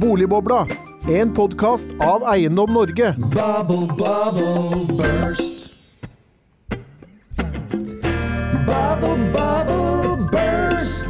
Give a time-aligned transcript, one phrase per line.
[0.00, 0.66] Boligbobla,
[1.08, 3.14] en podkast av Eiendom Norge.
[3.18, 5.74] Bubble, bubble, burst.
[8.64, 11.04] Bubble, bubble, burst.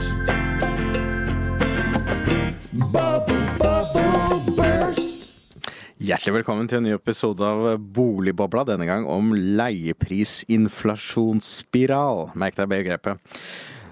[2.91, 5.31] Bubble, bubble, burst.
[6.03, 12.35] Hjertelig velkommen til en ny episode av Boligbobla, denne gang om leieprisinflasjonsspiral.
[12.35, 13.23] Merk deg begrepet.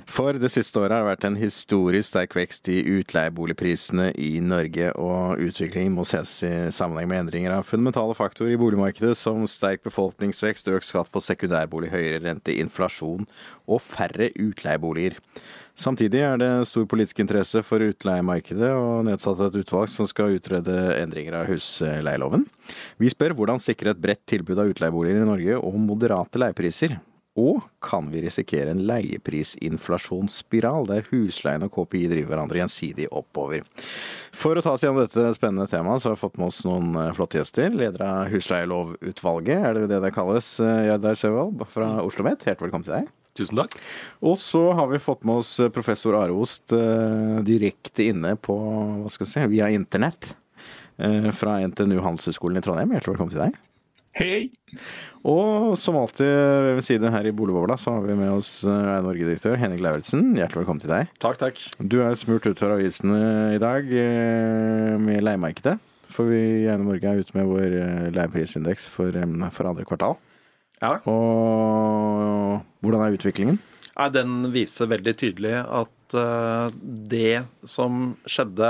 [0.08, 4.88] For det siste året har det vært en historisk sterk vekst i utleieboligprisene i Norge,
[4.96, 9.84] og utviklingen må ses i sammenheng med endringer av fundamentale faktorer i boligmarkedet, som sterk
[9.84, 13.28] befolkningsvekst, økt skatt på sekundærbolig, høyere rente, inflasjon
[13.68, 15.20] og færre utleieboliger.
[15.78, 20.74] Samtidig er det stor politisk interesse for utleiemarkedet, og nedsatt et utvalg som skal utrede
[20.96, 22.48] endringer av husleieloven.
[22.98, 26.96] Vi spør hvordan sikre et bredt tilbud av utleieboliger i Norge og moderate leiepriser.
[27.38, 33.62] Og kan vi risikere en leieprisinflasjonsspiral der husleien og KPI driver hverandre gjensidig oppover?
[34.34, 36.88] For å ta oss gjennom dette spennende temaet, så har vi fått med oss noen
[36.98, 37.70] eh, flotte gjester.
[37.78, 42.48] Leder av husleielovutvalget, er det det det kalles, eh, Jardar Sjøvold fra Oslo OsloMet.
[42.48, 43.14] Hjertelig velkommen til deg.
[43.38, 43.78] Tusen takk.
[44.26, 48.58] Og så har vi fått med oss professor Are Ost eh, direkte inne på,
[49.04, 50.34] hva skal vi si, via internett.
[50.98, 52.90] eh, Fra NTNU Handelshøyskolen i Trondheim.
[52.96, 53.67] Hjertelig velkommen til deg.
[54.16, 54.48] Hei.
[55.28, 56.28] Og som alltid
[56.78, 60.32] ved siden her i Boligbobla, så har vi med oss eh, Norge-direktør Henning Lauritzen.
[60.38, 61.10] Hjertelig velkommen til deg.
[61.22, 61.60] Takk, takk.
[61.78, 63.18] Du er smurt ut fra avisene
[63.56, 65.76] i dag eh, med leiemarkedet.
[66.08, 69.18] For vi i Eiendom Norge er ute med vår eh, leieprisindeks for,
[69.54, 70.16] for andre kvartal.
[70.80, 70.96] Ja.
[71.10, 73.60] Og hvordan er utviklingen?
[73.92, 78.68] Ja, Den viser veldig tydelig at det som skjedde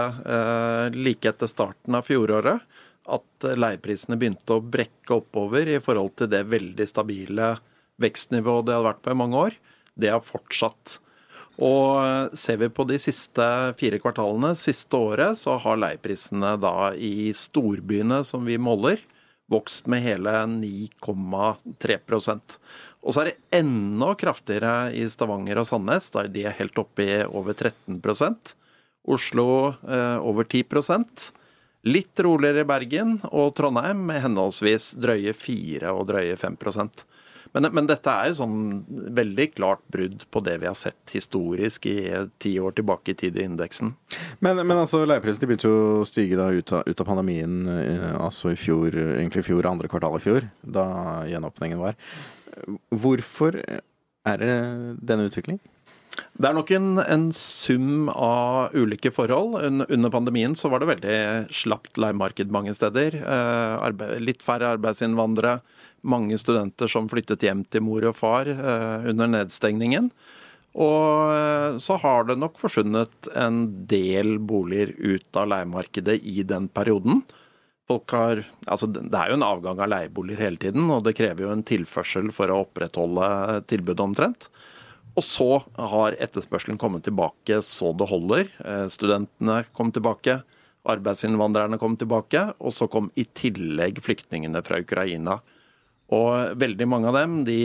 [0.97, 2.64] like etter starten av fjoråret,
[3.09, 7.56] at eh, leieprisene begynte å brekke oppover i forhold til det veldig stabile
[8.03, 9.59] vekstnivået det hadde vært på i mange år,
[9.98, 10.98] det har fortsatt.
[11.59, 13.47] Og eh, ser vi på de siste
[13.81, 19.03] fire kvartalene, siste året, så har leieprisene da i storbyene som vi måler,
[19.48, 22.56] vokst med hele 9,3%
[23.00, 27.06] Og så er det enda kraftigere i Stavanger og Sandnes, der de er helt oppe
[27.06, 27.97] i over 13
[29.09, 29.49] Oslo
[29.88, 30.69] eh, over 10
[31.87, 37.05] Litt roligere i Bergen og Trondheim med henholdsvis drøye 4 og drøye 5%
[37.53, 38.56] men, men dette er jo sånn
[39.16, 42.00] veldig klart brudd på det vi har sett historisk i
[42.41, 43.94] ti år tilbake i tid i indeksen.
[44.44, 48.11] Men, men altså, leieprisene begynte jo å stige da ut av, ut av pandemien, eh,
[48.19, 50.87] altså i fjor, egentlig fjor, andre kvartal i fjor, da
[51.31, 51.97] gjenåpningen var.
[52.93, 54.55] Hvorfor er det
[55.09, 55.62] denne utviklingen?
[56.39, 59.59] Det er nok en, en, sum av ulike forhold.
[59.89, 61.19] Under pandemien så var det veldig
[61.55, 63.19] slapt leiemarked mange steder.
[63.19, 65.59] Eh, arbeid, litt færre arbeidsinnvandrere
[66.06, 70.12] mange studenter som flyttet hjem til mor og far eh, under nedstengningen.
[70.79, 76.71] Og eh, så har det nok forsvunnet en del boliger ut av leiemarkedet i den
[76.71, 77.25] perioden.
[77.89, 81.53] Har, altså det er jo en avgang av leieboliger hele tiden, og det krever jo
[81.55, 84.50] en tilførsel for å opprettholde tilbudet omtrent.
[85.19, 88.51] Og så har etterspørselen kommet tilbake så det holder.
[88.62, 90.41] Eh, studentene kom tilbake,
[90.89, 95.41] arbeidsinnvandrerne kom tilbake, og så kom i tillegg flyktningene fra Ukraina.
[96.15, 97.61] Og veldig mange av dem, de,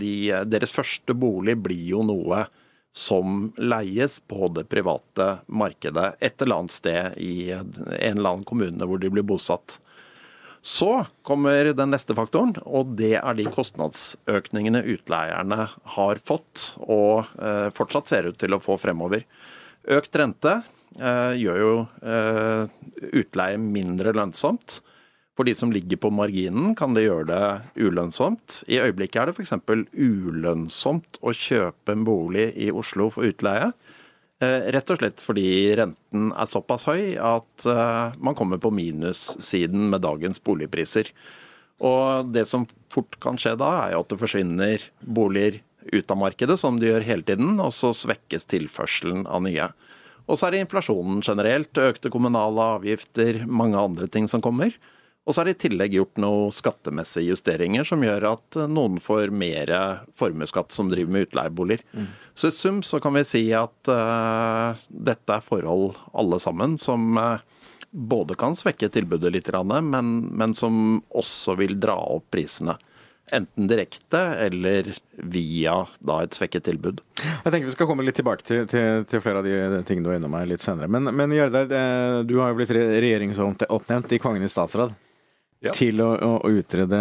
[0.00, 0.14] de,
[0.48, 2.46] deres første bolig blir jo noe
[2.94, 8.86] som leies på det private markedet et eller annet sted i en eller annen kommune
[8.86, 9.80] hvor de blir bosatt.
[10.64, 15.66] Så kommer den neste faktoren, og det er de kostnadsøkningene utleierne
[15.96, 19.26] har fått og eh, fortsatt ser ut til å få fremover.
[19.92, 20.54] Økt rente
[20.96, 22.80] eh, gjør jo eh,
[23.12, 24.78] utleie mindre lønnsomt.
[25.36, 28.62] For de som ligger på marginen, kan det gjøre det ulønnsomt.
[28.70, 29.52] I øyeblikket er det f.eks.
[29.92, 33.74] ulønnsomt å kjøpe en bolig i Oslo for utleie.
[34.42, 35.46] Eh, rett og slett fordi
[35.78, 41.12] renten er såpass høy at eh, man kommer på minussiden med dagens boligpriser.
[41.84, 45.60] Og det som fort kan skje da, er at det forsvinner boliger
[45.92, 49.68] ut av markedet, som det gjør hele tiden, og så svekkes tilførselen av nye.
[50.24, 54.72] Og så er det inflasjonen generelt, økte kommunale avgifter, mange andre ting som kommer.
[55.24, 59.00] Og så er det i tillegg gjort noen skattemessige justeringer som gjør at eh, noen
[59.00, 59.72] får mer
[60.16, 61.84] formuesskatt som driver med utleieboliger.
[61.96, 62.10] Mm.
[62.36, 67.16] Så i sum så kan vi si at uh, dette er forhold alle sammen som
[67.16, 67.38] uh,
[67.90, 72.74] både kan svekke tilbudet litt, men, men som også vil dra opp prisene.
[73.32, 77.00] Enten direkte eller via da, et svekket tilbud.
[77.22, 80.12] Jeg tenker Vi skal komme litt tilbake til, til, til flere av de tingene du
[80.12, 80.90] er innom her litt senere.
[80.92, 81.72] Men, men Gjerdar,
[82.28, 84.92] du har jo blitt regjeringsoppnevnt i Kongen i statsråd
[85.64, 85.74] ja.
[85.76, 87.00] til å, å, utrede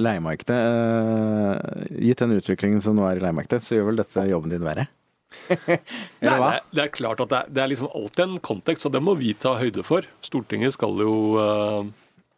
[0.00, 0.58] leiemarkedet.
[0.58, 4.66] Uh, gitt den utviklingen som nå er i leiemarkedet, så gjør vel dette jobben din
[4.66, 4.88] verre?
[5.48, 5.78] Nei,
[6.20, 6.50] Eller hva?
[6.52, 8.94] det, er- det er klart at det er, det er liksom alltid en kontekst, og
[8.94, 10.06] det må vi ta høyde for.
[10.24, 11.82] Stortinget skal jo uh,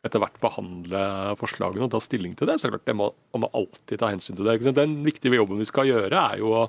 [0.04, 1.04] etter hvert behandle
[1.40, 2.58] forslagene og ta stilling til det.
[2.60, 4.74] Så er klart, det må, man må alltid ta hensyn til det.
[4.76, 6.64] Den viktige jobben vi skal gjøre, er jo å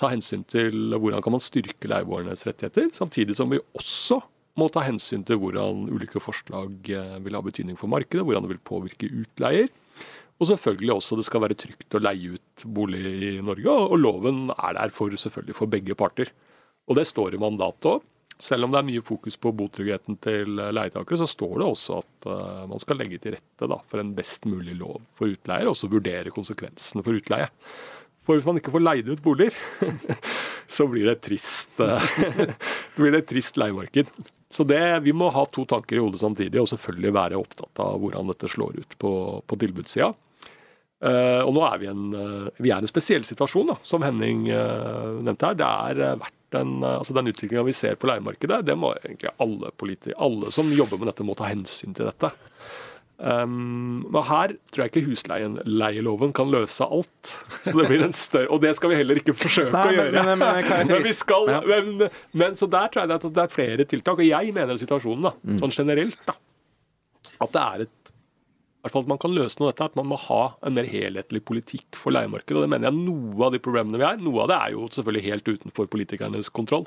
[0.00, 4.18] ta hensyn til hvordan kan man styrke leieboernes rettigheter, samtidig som vi også
[4.60, 8.54] må ta hensyn til hvordan ulike forslag eh, vil ha betydning for markedet, hvordan det
[8.54, 9.70] vil påvirke utleier.
[10.42, 14.48] Og selvfølgelig også det skal være trygt å leie ut bolig i Norge, og loven
[14.54, 16.32] er der for, selvfølgelig for begge parter.
[16.90, 18.10] Og det står i mandatet òg.
[18.42, 22.00] Selv om det er mye fokus på botryggheten til eh, leietakere, så står det også
[22.02, 25.68] at eh, man skal legge til rette da, for en best mulig lov for utleier,
[25.68, 27.46] og også vurdere konsekvensene for utleie.
[28.24, 29.54] For hvis man ikke får leid ut boliger,
[30.76, 31.70] så blir det trist,
[32.96, 34.10] blir det et trist leiemarked.
[34.54, 37.98] Så det, vi må ha to tanker i hodet samtidig, og selvfølgelig være opptatt av
[38.02, 39.12] hvordan dette slår ut på,
[39.42, 40.12] på tilbudssida.
[41.04, 44.46] Uh, og nå er vi en, uh, vi er en spesiell situasjon, da, som Henning
[44.48, 45.58] uh, nevnte her.
[45.58, 49.72] Det er verdt en, altså Den utviklinga vi ser på leiemarkedet, det må egentlig alle
[50.14, 52.30] alle som jobber med dette, må ta hensyn til dette.
[53.18, 57.30] Um, og her tror jeg ikke husleieloven kan løse alt.
[57.62, 60.24] Så det blir en større, Og det skal vi heller ikke forsøke Nei, å gjøre.
[60.24, 61.60] men- men Men skal, Ja.
[62.34, 64.18] men, så der tror jeg det er, det er flere tiltak.
[64.18, 65.60] Og jeg mener situasjonen, da, Mm.
[65.60, 66.34] sånn generelt, da,
[67.40, 68.12] at det er et
[68.84, 70.84] hvert fall at man kan løse noe av dette, at man må ha en mer
[70.84, 72.56] helhetlig politikk for leiemarkedet.
[72.58, 74.16] Og det mener jeg noe av de problemene vi har.
[74.18, 76.84] Noe av det er jo selvfølgelig helt utenfor politikernes kontroll.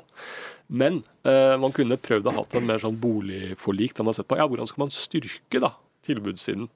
[0.70, 4.28] Men eh, man kunne prøvd å ha en mer sånn boligforlik der man har sett
[4.28, 5.72] på ja, hvordan skal man styrke da,
[6.06, 6.68] tilbudssiden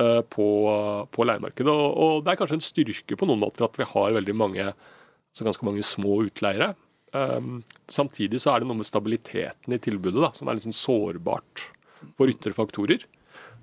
[0.00, 0.48] eh, på,
[1.12, 1.72] på leiemarkedet.
[1.72, 4.70] Og, og det er kanskje en styrke på noen måter at vi har veldig mange,
[4.72, 6.72] altså ganske mange små utleiere.
[7.12, 7.58] Um,
[7.92, 11.66] samtidig så er det noe med stabiliteten i tilbudet da, som er litt sånn sårbart
[12.16, 13.04] for ytre faktorer.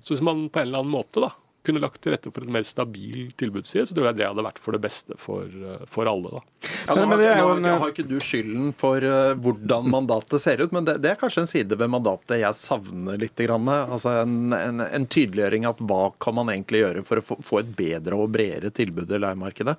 [0.00, 1.32] Så hvis man på en eller annen måte da,
[1.66, 4.60] kunne lagt til rette for et mer stabil tilbudsside, så tror jeg det hadde vært
[4.64, 6.30] for det beste for, eh, for alle.
[6.38, 6.40] da.
[6.86, 10.62] Ja, nå, har, jo nå har- har ikke du skylden for uh, hvordan mandatet ser
[10.64, 13.36] ut, men det, det er kanskje en side ved mandatet jeg savner litt.
[13.40, 13.68] Grann.
[13.68, 17.60] Altså en, en, en tydeliggjøring at hva kan man egentlig gjøre for å få, få
[17.62, 19.76] et bedre og bredere tilbud i leiemarkedet?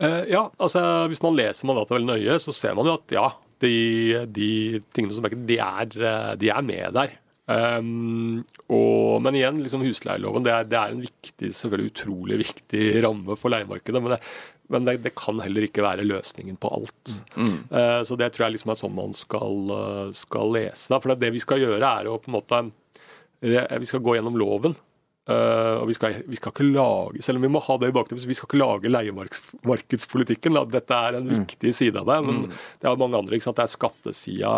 [0.00, 3.28] Uh, ja, altså Hvis man leser mandatet veldig nøye, så ser man jo at ja,
[3.64, 3.72] de,
[4.28, 4.50] de
[4.92, 7.14] tingene som er, de er, eh, de er med der.
[7.46, 12.88] Um, og, men igjen, liksom husleieloven det er, det er en viktig, selvfølgelig utrolig viktig
[13.04, 14.02] ramme for leiemarkedet.
[14.02, 14.20] Men, det,
[14.74, 17.14] men det, det kan heller ikke være løsningen på alt.
[17.70, 20.88] Eh, så det tror jeg liksom er sånn man skal, eh, skal lese.
[20.90, 20.98] Da.
[20.98, 22.66] For det, det vi skal gjøre, er å på en måte
[23.46, 24.74] Vi skal gå gjennom loven.
[25.26, 27.94] Uh, og vi skal, vi skal ikke lage Selv om vi må ha det i
[27.96, 30.58] bakteppet, vi skal ikke lage leiemarkedspolitikken.
[30.70, 32.18] Dette er en viktig side av det.
[32.26, 33.34] Men det er mange andre.
[33.34, 33.58] ikke sant?
[33.58, 34.52] Det er skattesida.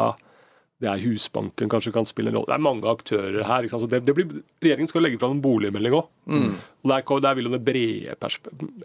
[0.78, 2.52] Det er Husbanken kanskje kan spille en rolle.
[2.52, 3.66] Det er mange aktører her.
[3.66, 4.28] det, det blir,
[4.62, 6.06] regjeringen skal legge fram en boligmelding òg.
[6.84, 8.30] Og der, der vil jo det brede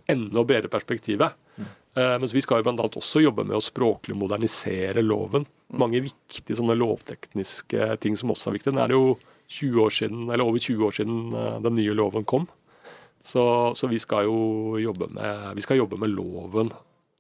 [0.10, 1.38] enda bredere perspektivet.
[1.94, 5.46] Eh, mens vi skal jo annet også jobbe med å språklig modernisere loven.
[5.78, 8.74] Mange viktige sånne lovtekniske ting som også er viktige.
[8.74, 9.14] Nå er det jo
[9.54, 12.48] 20 år siden, eller over 20 år siden uh, den nye loven kom.
[13.24, 13.44] Så,
[13.78, 16.74] så vi skal jo jobbe med, vi skal jobbe med loven,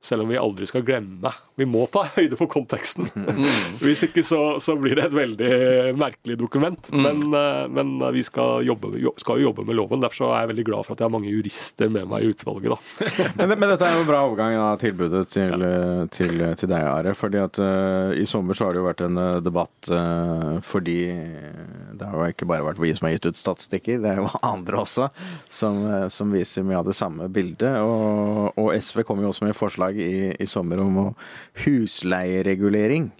[0.03, 1.31] selv om vi aldri skal glemme.
[1.59, 3.07] Vi må ta høyde for konteksten.
[3.79, 5.51] Hvis ikke så, så blir det et veldig
[5.99, 6.89] merkelig dokument.
[6.91, 10.03] Men, eh, men vi skal, jobbe, jo- skal jo jobbe med loven.
[10.03, 12.33] Derfor så er jeg veldig glad for at jeg har mange jurister med meg i
[12.33, 12.73] utvalget.
[12.75, 12.79] da.
[13.39, 16.05] Men, men dette er jo en bra overgang av tilbudet til, ja.
[16.13, 17.13] til, til deg, Are.
[17.17, 20.97] fordi at uh, I sommer så har det jo vært en eh, debatt uh, fordi
[21.97, 24.29] det har jo ikke bare vært vi som har gitt ut statistikker, det er jo
[24.53, 25.09] andre også
[25.51, 27.77] som, eh, som viser mye av det samme bildet.
[27.83, 31.01] Og, og SV kom jo også med forslag i, i sommer om
[31.65, 33.11] husleieregulering.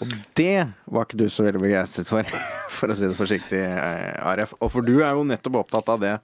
[0.00, 2.28] Og det var ikke du så veldig begeistret for,
[2.76, 4.54] for å si det forsiktig, eh, Aref.
[4.60, 6.14] Og for du er jo nettopp opptatt av det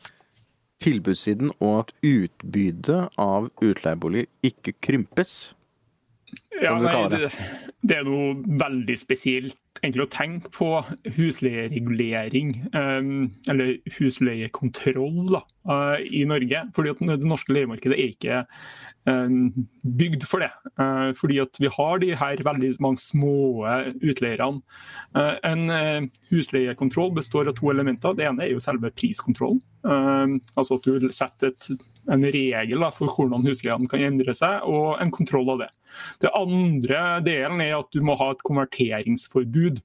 [0.84, 5.54] tilbudssiden og at utbydet av utleieboliger ikke krympes.
[6.60, 7.20] Ja, nei, det.
[7.22, 10.68] det, det er noe veldig spesielt egentlig å tenke på
[11.16, 16.62] husleieregulering, um, eller husleiekontroll, uh, i Norge.
[16.76, 18.42] Fordi det norske leiemarkedet er ikke
[19.10, 19.66] um,
[19.98, 20.52] bygd for det.
[20.80, 23.36] Uh, fordi vi har de her veldig mange små
[24.00, 24.62] utleierne.
[25.16, 28.16] Uh, en husleiekontroll består av to elementer.
[28.16, 29.62] Det ene er jo selve priskontrollen.
[29.86, 31.70] Um, altså at du setter et
[32.12, 35.70] en regel da, for hvordan husleiene kan endre seg, og en kontroll av det.
[36.22, 39.82] Det andre delen er at du må ha et konverteringsforbud.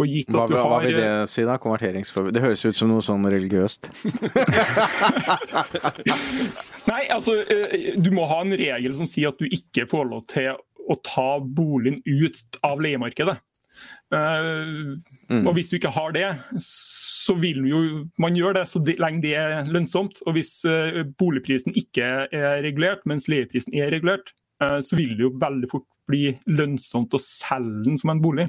[0.00, 0.68] Og gitt Hva, du har...
[0.70, 1.58] hva vil det si, da?
[1.60, 2.32] Konverteringsforbud?
[2.32, 3.90] Det høres ut som noe sånn religiøst.
[6.90, 10.24] Nei, altså, eh, du må ha en regel som sier at du ikke får lov
[10.32, 10.54] til
[10.90, 13.36] å ta boligen ut av leiemarkedet.
[14.12, 14.96] Uh,
[15.30, 15.44] Mm.
[15.46, 16.26] Og hvis du ikke har det,
[17.20, 17.80] så vil jo
[18.22, 20.22] man gjøre det så lenge det er lønnsomt.
[20.26, 25.26] Og hvis eh, boligprisen ikke er regulert, mens leieprisen er regulert, eh, så vil det
[25.26, 28.48] jo veldig fort bli lønnsomt å selge den som en bolig.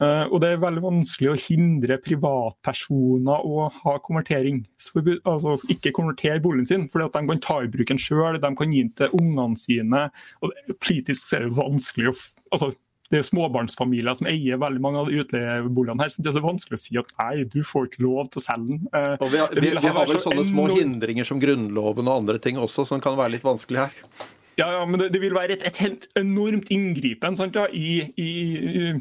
[0.00, 6.42] Eh, Og det er veldig vanskelig å hindre privatpersoner å ha konverteringsforbud, altså ikke konvertere
[6.44, 9.18] boligen sin, fordi de kan ta i bruk den sjøl, de kan gi den til
[9.18, 10.06] ungene sine.
[10.40, 12.16] og Politisk er det vanskelig å
[12.54, 12.72] altså,
[13.12, 16.08] det er småbarnsfamilier som eier veldig mange av de utleieboligene her.
[16.14, 18.68] så Det er vanskelig å si at nei, du får ikke lov til å selge
[18.72, 18.86] den.
[18.92, 22.08] Eh, Og vi, har- vi, vi har vel så sånne små enormt- hindringer som Grunnloven
[22.08, 23.92] og andre ting også, som kan være litt vanskelig her.
[24.58, 28.02] Ja, ja, men det, det vil være et, et helt enormt inngripen sant, ja, i,
[28.20, 28.92] i,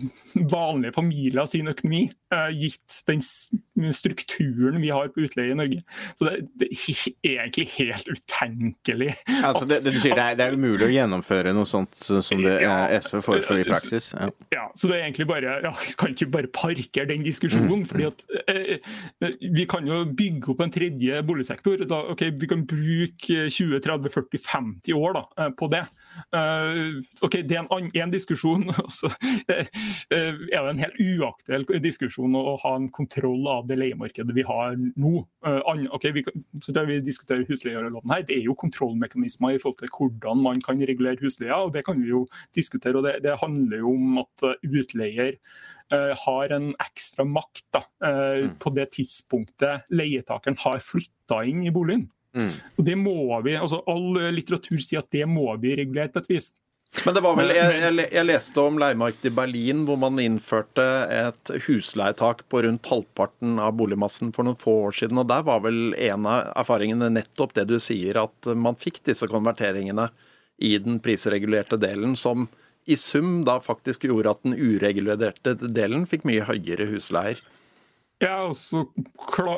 [0.51, 3.21] vanlige familier sin økonomi, eh, gitt den
[3.93, 5.81] strukturen vi har på utleie i Norge.
[6.15, 9.11] Så det, det er egentlig helt utenkelig.
[9.41, 11.97] Altså, det, det, betyr, at, det er, det er vel mulig å gjennomføre noe sånt
[11.99, 12.87] som det Ja.
[12.87, 14.11] eh, SV foreslår i praksis?
[14.15, 14.29] Ja.
[14.55, 17.85] Ja, så det er egentlig bare, ja, kan ikke bare parkere den diskusjonen.
[17.89, 18.77] fordi at eh,
[19.21, 21.85] eh, Vi kan jo bygge opp en tredje boligsektor.
[21.89, 25.81] Da, ok, Vi kan bruke 20-30-40-50 år da, eh, på det.
[26.35, 28.67] Eh, ok, Det er en, en diskusjon.
[28.97, 29.11] så
[29.47, 29.67] eh,
[30.13, 34.45] eh, er det en helt uaktuell diskusjon å ha en kontroll av det leiemarkedet vi
[34.47, 35.13] har nå.
[35.47, 36.25] Eh, ok, vi,
[36.63, 40.61] så det vi diskuterer husleieloven her, det er jo kontrollmekanismer i forhold til hvordan man
[40.63, 41.61] kan regulere husleia.
[41.65, 42.97] og Det kan vi jo diskutere.
[42.97, 45.35] og Det, det handler jo om at eh, utleier
[45.91, 51.73] eh, har en ekstra makt da, eh, på det tidspunktet leietakeren har flytta inn i
[51.73, 52.07] boligen.
[52.37, 52.51] Mm.
[52.77, 56.29] Og det må vi, altså All litteratur sier at det må vi regulere på et
[56.31, 56.51] vis.
[57.05, 60.83] Men det var vel, jeg, jeg, jeg leste om leiemarkedet i Berlin, hvor man innførte
[61.07, 65.21] et husleietak på rundt halvparten av boligmassen for noen få år siden.
[65.21, 69.29] og Der var vel en av erfaringene nettopp det du sier, at man fikk disse
[69.31, 70.09] konverteringene
[70.61, 72.49] i den prisregulerte delen, som
[72.85, 77.39] i sum da faktisk gjorde at den uregulerte delen fikk mye høyere husleier.
[78.21, 78.83] Ja, og så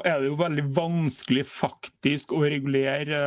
[0.08, 3.20] er det jo veldig vanskelig faktisk å regulere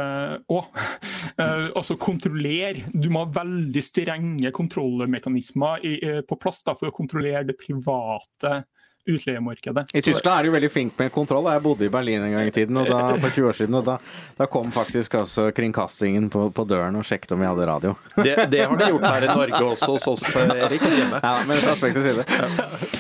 [0.49, 0.71] òg.
[1.79, 2.87] altså kontrollere.
[2.95, 8.63] Du må ha veldig strenge kontrollmekanismer eh, på plass da, for å kontrollere det private
[9.07, 9.91] utleiemarkedet.
[9.95, 11.47] I Tyskland er de jo veldig flink med kontroll.
[11.53, 13.87] Jeg bodde i Berlin en gang i tiden, og da, for 20 år siden, og
[13.87, 13.97] da,
[14.39, 17.95] da kom faktisk altså kringkastingen på, på døren og sjekket om vi hadde radio.
[18.17, 20.85] Det, det har de gjort her i Norge også hos oss, eh, Erik.
[20.87, 21.21] hjemme.
[21.23, 22.27] Ja, men fra spøk til side.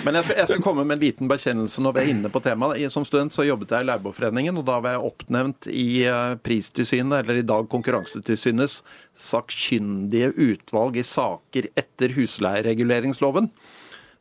[0.07, 2.43] Men jeg skal, jeg skal komme med en liten bekjennelse når vi er inne på
[2.45, 2.85] temaet.
[2.93, 7.25] Som student så jobbet jeg i Leieboerforeningen, og da var jeg oppnevnt i eh, Pristilsynet,
[7.25, 8.81] eller i dag Konkurransetilsynets
[9.17, 13.51] sakkyndige utvalg i saker etter husleiereguleringsloven.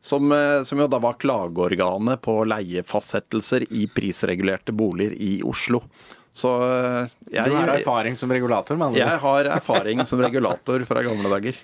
[0.06, 5.80] Som, eh, som jo da var klageorganet på leiefastsettelser i prisregulerte boliger i Oslo.
[6.36, 10.84] Så eh, jeg, Du har erfaring som regulator, med andre jeg har erfaring som regulator
[10.86, 11.58] fra gamle dager.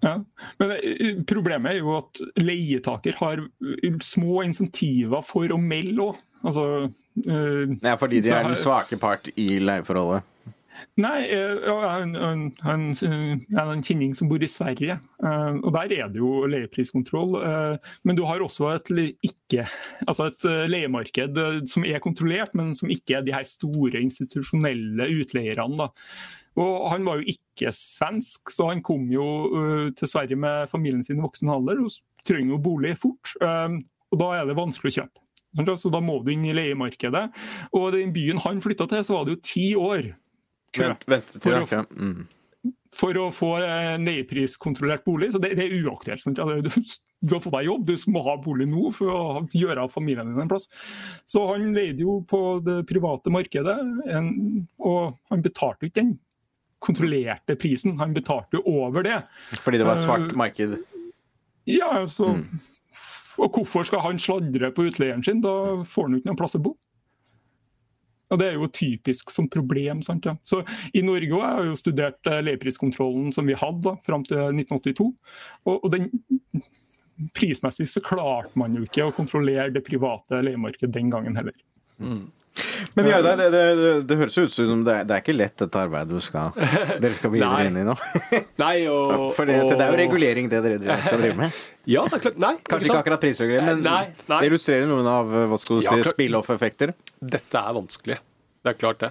[0.00, 0.16] Ja.
[0.58, 6.20] Men eh, problemet er jo at leietaker har eh, små insentiver for å melde òg.
[6.40, 10.24] Altså, øh, Ja, fordi de er den svake part i leieforholdet.
[11.00, 12.14] Nei, eh, jeg har en,
[12.72, 14.96] en, kjenning som bor i Sverige.
[14.98, 17.36] eh, og Der er det jo leiepriskontroll.
[17.42, 18.90] eh, Men du har også et,
[19.22, 19.66] ikke,
[20.06, 24.00] altså et eh, leiemarked eh, som er kontrollert, men som ikke er de her store
[24.00, 25.76] institusjonelle utleierne.
[25.78, 25.88] da.
[26.60, 31.02] Og Han var jo ikke svensk, så han kom jo eh, til Sverige med familien
[31.06, 31.90] sin i voksen alder og
[32.26, 33.36] trenger jo bolig fort.
[33.40, 33.78] eh,
[34.10, 35.26] og Da er det vanskelig å kjøpe.
[35.78, 37.30] Så Da må du inn i leiemarkedet.
[37.74, 40.12] Og den byen han flytta til, så var det jo ti år
[40.76, 41.84] kø Vent, vent For å-.
[41.96, 42.26] Mm.
[42.94, 45.32] for å få eh, leiepriskontrollert bolig.
[45.34, 46.22] Så det, det er uaktuelt.
[46.22, 46.40] sant?
[46.40, 46.70] Du,
[47.20, 49.20] du har fått deg jobb, du må ha bolig nå for å
[49.52, 50.66] gjøre av familien din en plass.
[51.28, 53.76] Så han leide jo på det private markedet,
[54.08, 54.30] en,
[54.78, 56.14] og han betalte jo ikke den
[56.80, 59.18] kontrollerte prisen, han betalte jo over det.
[59.60, 60.78] Fordi det var Eh, svart marked.
[61.68, 62.30] Ja, altså,
[63.40, 65.42] Og hvorfor skal han sladre på utleieren sin?
[65.44, 65.52] Da
[65.86, 66.72] får han jo ikke noen plass å bo.
[68.30, 70.02] Og Det er jo typisk som problem.
[70.02, 70.36] sant ja.
[70.42, 70.62] Så
[70.94, 75.08] I Norge også, jeg har jo studert eh, leiepriskontrollen som vi hadde fram til 1982.
[75.66, 76.10] Og, og den
[77.36, 81.56] Prismessig så klarte man jo ikke å kontrollere det private leiemarkedet den gangen heller.
[82.98, 86.16] Men Jardar, det, det, det, høres ut som det det er ikke lett dette arbeidet
[86.16, 87.60] du skal, dere skal Nei.
[87.68, 87.94] inn i nå.
[88.64, 91.60] Nei, og, For det, det er jo regulering det dere skal drive med.
[91.90, 92.36] Ja, det er klart.
[92.42, 94.36] Nei, Kanskje ikke akkurat prisregulering, men Nei, nei.
[94.42, 96.92] det illustrerer noen av hva skal du Ja, si, spill-off-effekter.
[97.18, 98.18] Dette er vanskelig.
[98.60, 99.10] Det er klart det.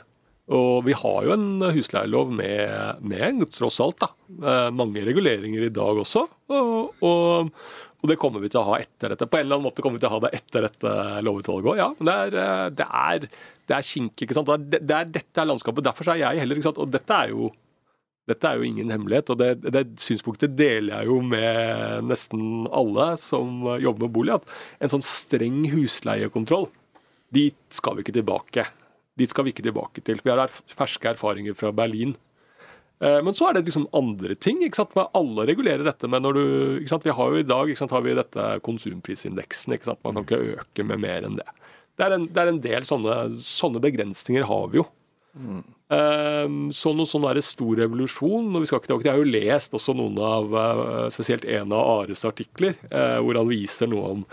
[0.56, 4.10] Og vi har jo en husleielov med, med tross alt, da.
[4.42, 6.24] eh, mange reguleringer i dag også.
[6.56, 7.52] Og, og,
[8.00, 9.28] og det kommer vi til å ha etter dette.
[9.30, 10.94] På en eller annen måte kommer vi til å ha det etter dette
[11.26, 11.90] lovutvalget òg, ja.
[12.00, 13.28] Men det er, eh, det er,
[13.70, 14.50] det er kink, ikke sant.
[14.50, 15.86] Det er, det er, dette er landskapet.
[15.86, 16.82] Derfor er jeg heller, ikke sant.
[16.82, 17.52] Og dette er jo
[18.30, 23.16] dette er jo ingen hemmelighet, og det, det synspunktet deler jeg jo med nesten alle
[23.18, 24.36] som jobber med bolig.
[24.36, 24.52] At
[24.86, 26.68] en sånn streng husleiekontroll,
[27.34, 28.68] dit skal vi ikke tilbake.
[29.18, 30.22] Dit skal vi ikke tilbake til.
[30.22, 32.14] Vi har erf ferske erfaringer fra Berlin.
[33.02, 34.62] Eh, Men så er det liksom andre ting.
[34.64, 34.94] ikke sant?
[34.96, 36.08] Alle regulerer dette.
[36.08, 36.44] Men når du,
[36.84, 37.06] ikke sant?
[37.10, 39.74] Vi har jo i dag ikke sant, har vi dette konsumprisindeksen.
[39.74, 40.04] ikke sant?
[40.06, 41.50] Man kan ikke øke med mer enn det.
[42.00, 44.86] Det er en, det er en del sånne, sånne begrensninger har vi jo.
[45.40, 49.94] Eh, Så noen sånn stor revolusjon og vi skal ikke Jeg har jo lest også
[49.98, 54.26] noen av eh, spesielt en av Ares artikler, eh, hvor han viser noe om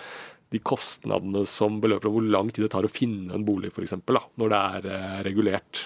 [0.55, 3.97] de kostnadene som beløper hvor lang tid det tar å finne en bolig, f.eks.,
[4.39, 5.85] når det er eh, regulert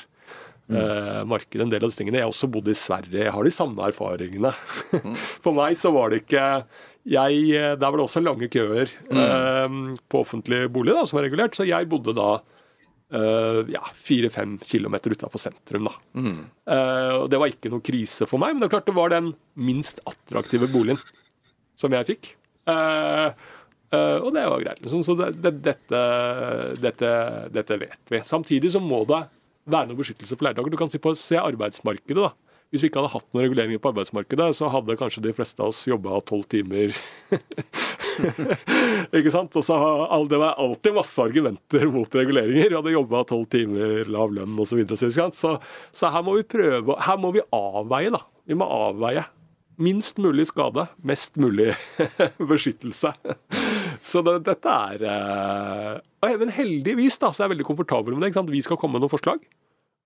[0.71, 1.27] Mm.
[1.27, 1.59] marked.
[1.59, 2.21] En del av disse tingene.
[2.21, 4.53] Jeg har også bodd i Sverige, jeg har de samme erfaringene.
[5.43, 6.45] For meg så var det ikke
[7.09, 9.77] jeg, eh, Der var det også lange køer eh,
[10.11, 12.29] på offentlig bolig da, som var regulert, så jeg bodde da
[13.13, 15.89] eh, ja, fire-fem kilometer utafor sentrum.
[15.89, 15.95] da.
[16.21, 19.11] Eh, og Det var ikke noe krise for meg, men det er klart det var
[19.15, 21.01] den minst attraktive boligen
[21.81, 22.35] som jeg fikk.
[22.69, 23.29] Eh,
[23.97, 24.83] eh, og det var greit.
[24.85, 25.03] Liksom.
[25.07, 26.03] Så det, det, dette,
[26.81, 27.13] dette,
[27.57, 28.21] dette vet vi.
[28.29, 29.23] Samtidig så må det
[29.71, 30.73] være noe beskyttelse for leietakere.
[30.77, 32.21] Du kan si på, se arbeidsmarkedet.
[32.21, 32.35] da.
[32.71, 35.73] Hvis vi ikke hadde hatt noen reguleringer på arbeidsmarkedet, så hadde kanskje de fleste av
[35.73, 36.95] oss jobba tolv timer.
[39.19, 39.57] ikke sant?
[39.59, 39.79] Og så
[40.31, 42.71] Det var alltid masse argumenter mot reguleringer.
[42.71, 44.71] Vi hadde jobba tolv timer, lav lønn osv.
[44.71, 45.57] Så, videre, så,
[45.91, 48.23] så, her må vi prøve Her må vi avveie, da.
[48.47, 49.27] Vi må avveie.
[49.81, 51.73] Minst mulig skade, mest mulig
[52.53, 53.11] beskyttelse.
[53.99, 58.47] Så det, dette er eh, Men heldigvis da, så er jeg veldig komfortabel med det.
[58.53, 59.43] Vi skal komme med noen forslag.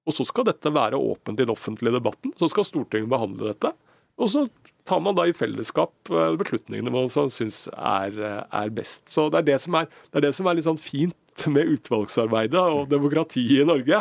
[0.05, 2.35] Og så skal dette være åpent i den offentlige debatten.
[2.37, 3.73] Så skal Stortinget behandle dette.
[4.21, 4.45] Og så
[4.85, 9.07] tar man da i fellesskap eh, beslutningene man syns er, eh, er best.
[9.11, 11.17] Så det er det som er, det er, det som er litt sånn fint
[11.53, 14.01] med utvalgsarbeidet og demokratiet i Norge,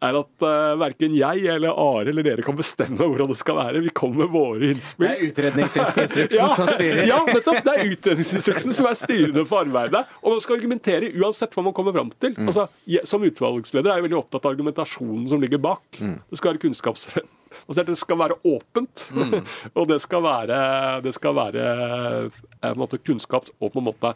[0.00, 3.82] er at uh, verken jeg eller Are eller dere kan bestemme hvordan det skal være.
[3.84, 7.02] Vi kommer med våre Det er utredningsinstruksen som styrer.
[7.08, 7.60] Ja, nettopp.
[7.66, 10.06] Det er utredningsinstruksen som er styrende for arbeidet.
[10.24, 12.32] Og man skal argumentere uansett hva man kommer fram til.
[12.38, 12.48] Mm.
[12.48, 15.84] Altså, jeg, som utvalgsleder er jeg veldig opptatt av argumentasjonen som ligger bak.
[16.00, 16.16] Mm.
[16.30, 17.86] Det skal være kunnskapsbasert.
[17.86, 19.06] Det skal være åpent.
[19.14, 19.40] Mm.
[19.78, 20.60] og det skal være,
[21.02, 24.14] det skal være eh, på en måte kunnskaps og på en måte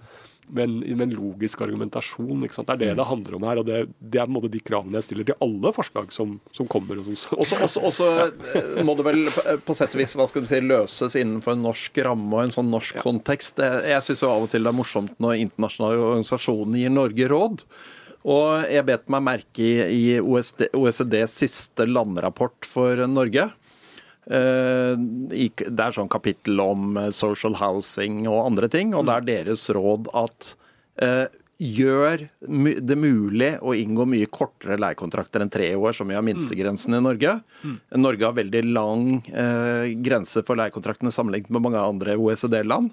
[0.53, 2.43] med en, med en logisk argumentasjon.
[2.45, 3.61] Det er det det handler om her.
[3.62, 6.35] og Det, det er på en måte de kravene jeg stiller til alle forslag som,
[6.53, 7.01] som kommer.
[7.01, 8.09] Og så også, også, også
[8.77, 8.85] ja.
[8.85, 11.64] må det vel på- på sett og vis hva skal du si, løses innenfor en
[11.64, 13.57] norsk ramme og en sånn norsk kontekst.
[13.57, 17.64] Det- Jeg syns av og til det er morsomt når internasjonale organisasjoner gir Norge råd.
[18.25, 23.51] Og jeg bet meg merke i, i OECDs siste landrapport for Norge.
[24.25, 29.27] Eh, Det er sånn kapittel om eh, social housing og andre ting, og det er
[29.45, 30.55] deres råd at
[31.05, 31.27] eh,
[31.65, 36.97] gjør det mulig å inngå mye kortere leiekontrakter enn tre år, som vi har minstegrensen
[36.97, 37.37] i Norge.
[37.95, 42.91] Norge har veldig lang eh, grense for leiekontraktene sammenlignet med mange andre OECD-land.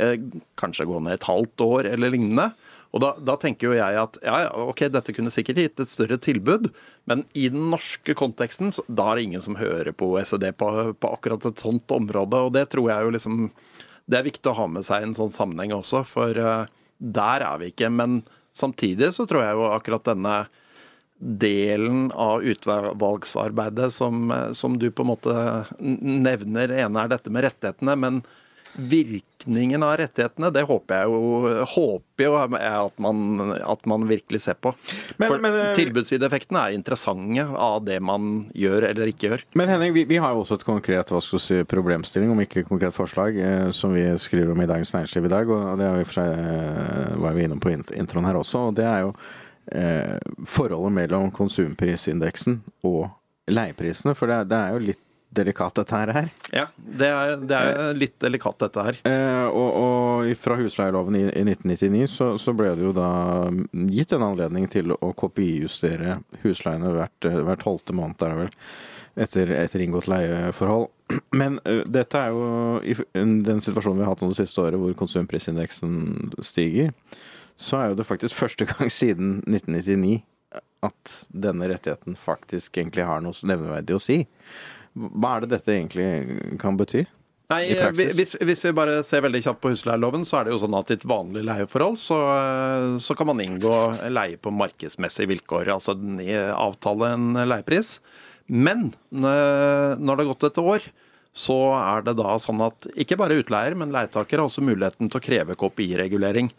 [0.00, 0.14] Eh,
[0.56, 2.48] kanskje gå ned et halvt år eller lignende.
[2.96, 4.36] Og da, da tenker jo jeg at ja,
[4.70, 6.70] ok, dette kunne sikkert gitt et større tilbud,
[7.10, 10.70] men i den norske konteksten, så, da er det ingen som hører på OECD på,
[10.96, 12.40] på akkurat et sånt område.
[12.48, 13.42] Og det tror jeg jo liksom
[14.08, 16.64] Det er viktig å ha med seg i en sånn sammenheng også, for uh,
[16.96, 17.90] der er vi ikke.
[17.92, 18.22] Men
[18.56, 20.38] samtidig så tror jeg jo akkurat denne
[21.18, 25.32] delen av utvalgsarbeidet som, eh, som du på en måte
[25.78, 28.20] nevner, ene er dette med rettighetene, men
[28.78, 34.54] virkningen av rettighetene, det håper jeg jo, håper jo at, man, at man virkelig ser
[34.54, 34.72] på.
[35.18, 39.42] Men- For men, eh, tilbudssideeffektene er interessante av det man gjør eller ikke gjør.
[39.58, 42.60] Men Henning, vi, vi har jo også et konkret hva skal si, problemstilling, om ikke
[42.62, 45.48] et konkret forslag, eh, som vi skriver om i Dagens Næringsliv i dag.
[45.50, 48.68] og det er vi for seg, eh, var vi innom på int- introen her også.
[48.68, 49.14] og Det er jo
[49.72, 53.10] eh, forholdet mellom konsumprisindeksen og
[53.48, 54.14] leieprisene.
[54.16, 56.08] For det, det er jo litt delikat dette her.
[56.08, 56.28] er.
[56.52, 58.98] Ja, det er, det er litt delikat dette her.
[59.08, 63.08] Eh, og, og fra husleieloven i, i 1999 så, så ble det jo da
[63.92, 68.54] gitt en anledning til å kopijustere husleiene hvert, eh, hvert tolvte måned, er det vel,
[69.26, 70.88] etter, etter inngått leieforhold.
[71.40, 72.48] Men uh, dette er jo
[72.84, 72.96] i
[73.44, 76.94] den situasjonen vi har hatt nå det siste året, hvor konsumprisindeksen stiger,
[77.58, 80.20] så er jo det faktisk første gang siden 1999
[80.86, 84.22] at denne rettigheten faktisk egentlig har noe nevneverdig å si.
[84.98, 87.04] Hva er det dette egentlig kan bety?
[87.48, 87.62] Nei,
[87.96, 90.90] hvis, hvis vi bare ser veldig kjapt på husleieloven, så er det jo sånn at
[90.92, 92.18] i et vanlig leieforhold så,
[93.00, 93.72] så kan man inngå
[94.12, 95.94] leie på markedsmessige vilkår, altså
[96.52, 97.94] avtale en leiepris.
[98.52, 100.90] Men når det har gått et år,
[101.38, 105.20] så er det da sånn at ikke bare utleier, men leietaker har også muligheten til
[105.20, 106.50] å kreve KPI-regulering.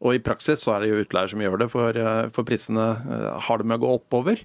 [0.00, 2.86] Og i praksis så er det jo utleier som gjør det, for, eh, for prisene
[2.96, 4.40] eh, har det med å gå oppover.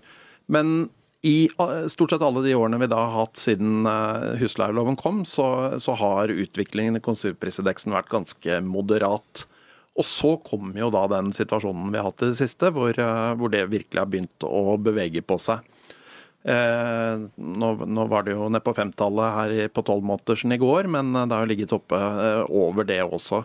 [0.52, 0.90] Men
[1.26, 5.24] i eh, stort sett alle de årene vi da har hatt siden eh, husleieloven kom,
[5.26, 5.48] så,
[5.82, 9.48] så har utviklingen i konsumprisindeksen vært ganske moderat.
[9.96, 13.32] Og så kom jo da den situasjonen vi har hatt i det siste, hvor, eh,
[13.40, 15.66] hvor det virkelig har begynt å bevege på seg.
[16.46, 21.10] Eh, nå, nå var det jo nede på femtallet her på tolvmånedersen i går, men
[21.16, 22.04] det har jo ligget oppe
[22.54, 23.42] over det også.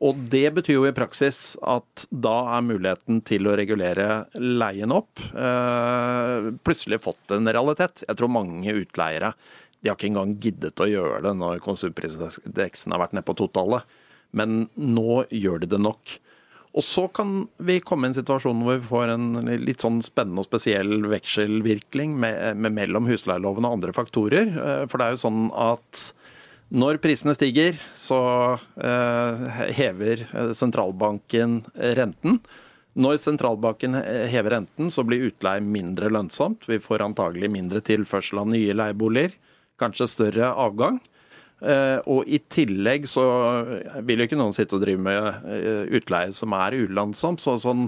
[0.00, 5.20] Og det betyr jo i praksis at da er muligheten til å regulere leien opp
[5.20, 8.06] eh, plutselig fått en realitet.
[8.08, 9.34] Jeg tror mange utleiere
[9.80, 13.84] de har ikke engang giddet å gjøre det når konsumprisindeksen har vært nede på totallet.
[14.36, 16.16] Men nå gjør de det nok.
[16.70, 19.30] Og så kan vi komme i en situasjon hvor vi får en
[19.64, 24.52] litt sånn spennende og spesiell vekselvirkning med, med mellom husleieloven og andre faktorer.
[24.52, 26.04] Eh, For det er jo sånn at
[26.70, 28.20] når prisene stiger, så
[28.78, 31.60] eh, hever eh, sentralbanken
[31.98, 32.38] renten.
[32.94, 36.68] Når sentralbanken eh, hever renten, så blir utleie mindre lønnsomt.
[36.70, 39.34] Vi får antagelig mindre tilførsel av nye leieboliger,
[39.82, 41.00] kanskje større avgang.
[42.08, 43.22] Og i tillegg så
[44.08, 47.42] vil jo ikke noen sitte og drive med utleie som er ulønnsomt.
[47.44, 47.82] Så sånn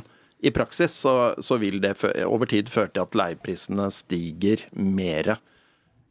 [0.45, 1.95] i praksis så, så vil det
[2.27, 5.39] over tid føre til at leieprisene stiger mere.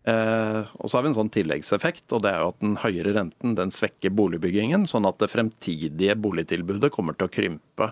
[0.01, 3.13] Eh, og så har vi en sånn tilleggseffekt, og det er jo at den høyere
[3.19, 7.91] renten den svekker boligbyggingen, sånn at det fremtidige boligtilbudet kommer til å krympe.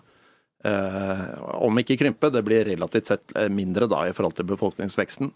[0.65, 1.25] Eh,
[1.61, 5.31] om ikke krympe, det blir relativt sett eh, mindre da i forhold til befolkningsveksten.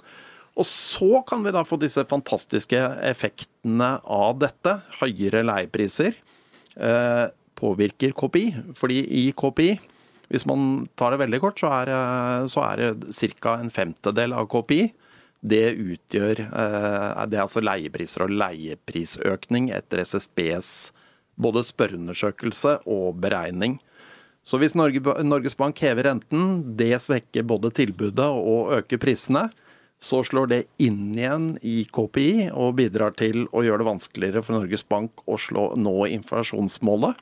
[0.54, 4.76] Og så kan vi da få disse fantastiske effektene av dette.
[5.00, 6.14] Høyere leiepriser
[6.78, 7.26] eh,
[7.58, 8.46] påvirker KPI.
[8.78, 9.72] Fordi i KPI,
[10.34, 12.84] hvis man tar det veldig kort, så er, eh, så er
[13.40, 13.58] ca.
[13.58, 14.92] en femtedel av KPI.
[15.44, 20.94] Det utgjør eh, Det er altså leiepriser og leieprisøkning etter SSBs
[21.36, 23.80] både spørreundersøkelse og beregning.
[24.44, 29.48] Så hvis Norge, Norges Bank hever renten, det svekker både tilbudet og øker prisene,
[30.04, 34.58] så slår det inn igjen i KPI og bidrar til å gjøre det vanskeligere for
[34.58, 37.22] Norges Bank å slå, nå inflasjonsmålet.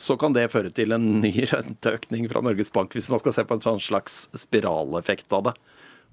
[0.00, 3.44] Så kan det føre til en ny renteøkning fra Norges Bank, hvis man skal se
[3.44, 5.54] på en sånn slags spiraleffekt av det.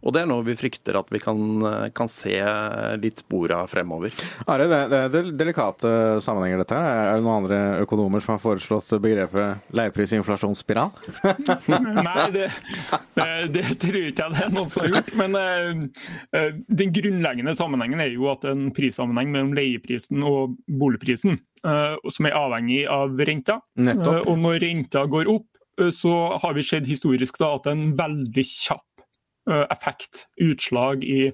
[0.06, 1.40] Og det er noe vi frykter at vi kan,
[1.96, 2.36] kan se
[3.02, 4.14] litt spor av fremover.
[4.48, 5.90] Are, det, det er delikate
[6.24, 7.00] sammenhenger dette her.
[7.14, 10.94] Er det noen andre økonomer som har foreslått begrepet leieprisinflasjonsspiral?
[12.08, 12.48] Nei, det,
[13.18, 15.14] det, det tror ikke jeg det er noen som har gjort.
[15.20, 15.84] Men eh,
[16.38, 16.50] eh,
[16.84, 21.96] den grunnleggende sammenhengen er jo at det er en prissammenheng mellom leieprisen og boligprisen, uh,
[22.14, 23.60] som er avhengig av renta.
[23.80, 24.22] Nettopp.
[24.22, 25.48] Eh, og når renta går opp,
[25.82, 28.87] eh, så har vi sett historisk da, at en veldig kjapp eh,
[29.48, 31.28] effekt, utslag i,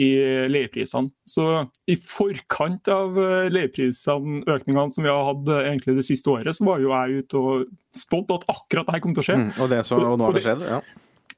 [0.00, 0.08] i
[0.50, 1.12] leieprisene.
[1.28, 1.46] Så
[1.90, 3.18] i forkant av
[3.52, 7.22] leieprisøkningene økningene som vi har hatt eh, egentlig det siste året, så var jo jeg
[7.22, 9.40] ute og spådd at akkurat dette kom til å skje.
[9.42, 10.68] Mm, og, det så, og nå har det skjedd?
[10.74, 10.82] Ja.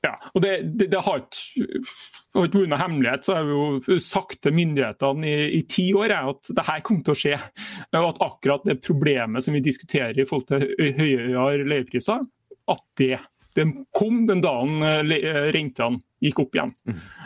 [0.05, 1.65] Ja, og det, det, det har ikke
[2.35, 6.35] vært noe hemmelighet, så har vi jo sagt til myndighetene i, i ti år jeg,
[6.35, 7.39] at det her kom til å skje.
[7.95, 12.27] Og at akkurat det problemet som vi diskuterer i forhold til høyere leiepriser,
[12.75, 13.17] at det,
[13.55, 16.75] det kom den dagen eh, rentene gikk opp igjen.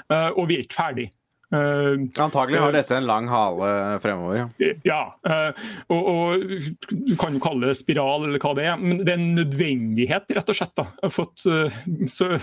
[0.09, 1.11] Eh, og vi er ikke ferdig.
[1.49, 3.69] Uh, Antagelig har dette en lang hale
[4.03, 4.51] fremover.
[4.61, 4.73] Ja.
[4.85, 9.01] ja, eh, og, og du kan jo kalle det spiral eller hva det er, men
[9.01, 10.75] det er en nødvendighet, rett og slett.
[10.77, 11.09] da.
[11.09, 11.79] For at uh,
[12.13, 12.35] så,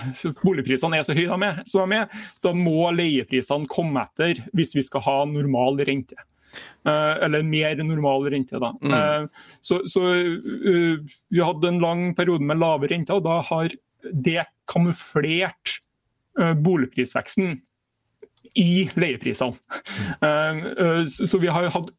[0.41, 4.73] boligprisene er så høye de er, så de er, da må leieprisene komme etter hvis
[4.73, 6.17] vi skal ha normal rente.
[6.85, 8.73] Eh, eller mer normal rente, da.
[8.81, 9.29] Mm.
[9.61, 10.99] så så eh,
[11.31, 13.73] vi hadde en lang periode med lave renter, og da har
[14.13, 15.79] det kamuflert
[16.39, 17.59] eh, boligprisveksten
[18.55, 19.55] i leieprisene.
[20.21, 21.89] Eh, eh, Så vi har jo hatt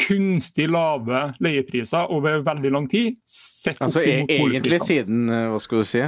[0.00, 3.16] kunstig lave leiepriser over veldig lang tid.
[3.28, 6.04] Sett opp Altså e imot egentlig siden eh, Hva skal du si?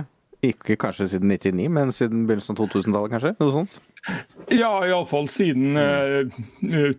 [0.48, 3.32] Ikke kanskje siden 99, men siden begynnelsen av 2000-tallet, kanskje?
[3.40, 3.78] Noe sånt?
[4.54, 6.92] Ja, iallfall siden eh,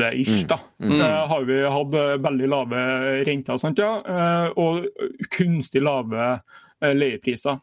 [0.00, 0.58] 2008-ish, da.
[0.82, 2.84] Eh, har vi hatt eh, veldig lave
[3.28, 4.86] renter sant, ja, eh, og
[5.30, 7.60] kunstig lave eh, leiepriser.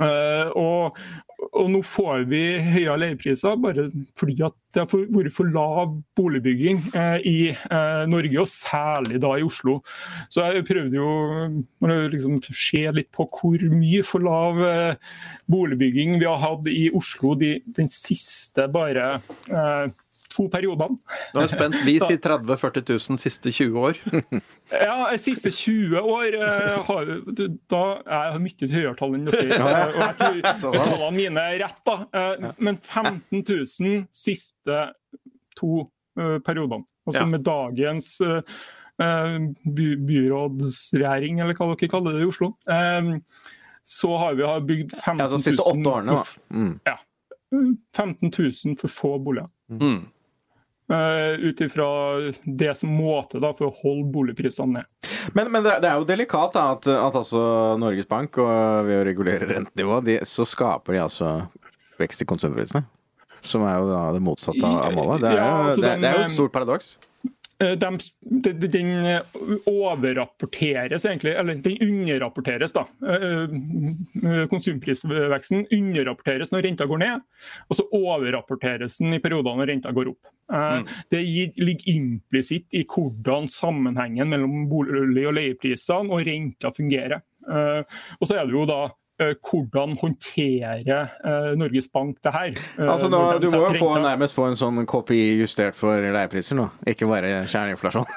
[0.00, 0.94] Eh, og,
[1.58, 6.78] og nå får vi høye leiepriser bare fordi at det har vært for lav boligbygging
[7.26, 7.50] i
[8.06, 9.80] Norge, og særlig da i Oslo.
[10.30, 14.62] Så jeg prøvde jo å liksom se litt på hvor mye for lav
[15.50, 19.16] boligbygging vi har hatt i Oslo de, den siste bare
[19.50, 19.90] eh,
[20.30, 20.96] to periodene.
[21.34, 21.76] Nå er jeg spent.
[21.86, 24.00] Vi sier 30 000-40 000 siste 20 år.
[24.70, 27.08] Ja, siste 20 år eh, har
[27.72, 29.48] da Jeg har mye høyere tall enn dere.
[29.50, 31.96] eh, Og jeg tror tallene mine er rett, da.
[32.14, 34.78] Eh, Men 15 000 siste
[35.58, 35.88] to
[36.46, 36.84] periodene.
[37.08, 38.14] Altså med dagens
[39.00, 42.50] by byrådsregjering, eller hva dere kaller det i Oslo.
[43.90, 46.42] Så har vi bygd 15 000 Ja, altså siste åtte årene, for-
[46.84, 46.96] da.
[47.50, 47.76] Mm.
[47.96, 49.48] 15 000 for få boliger.
[49.72, 50.04] Mm.
[50.90, 51.86] Uh, Ut ifra
[52.42, 55.10] det som måte da, for å holde boligprisene ned.
[55.36, 57.42] Men, men det, det er jo delikat da, at, at altså
[57.78, 61.34] Norges Bank, og ved å regulere rentenivået, så skaper de altså
[62.00, 62.82] vekst i konsumprisene.
[63.46, 65.22] Som er jo da det motsatte av målet.
[65.22, 66.90] Det er, Ja, altså det, den, det er jo eh, et stort paradoks.
[67.60, 67.98] Eh, dem-
[68.42, 69.20] de- de- Den eh,
[69.68, 72.86] overrapporteres egentlig, eller den underrapporteres, da.
[73.04, 77.20] Eh, Konsumprisveksten underrapporteres når renta går ned,
[77.68, 80.30] og så overrapporteres den i perioder når renta går opp.
[80.50, 80.86] Mm.
[81.12, 81.20] Det
[81.60, 87.20] ligger implisitt i hvordan sammenhengen mellom bolig- og leieprisene og renta fungerer.
[87.46, 88.80] Og så er det jo da
[89.44, 92.50] hvordan håndterer eh, Norges Bank det her?
[92.78, 96.56] eh, Altså, da, du må jo få, nærmest få en sånn KPI justert for leiepriser
[96.58, 98.06] nå, ikke bare kjerneinflasjon.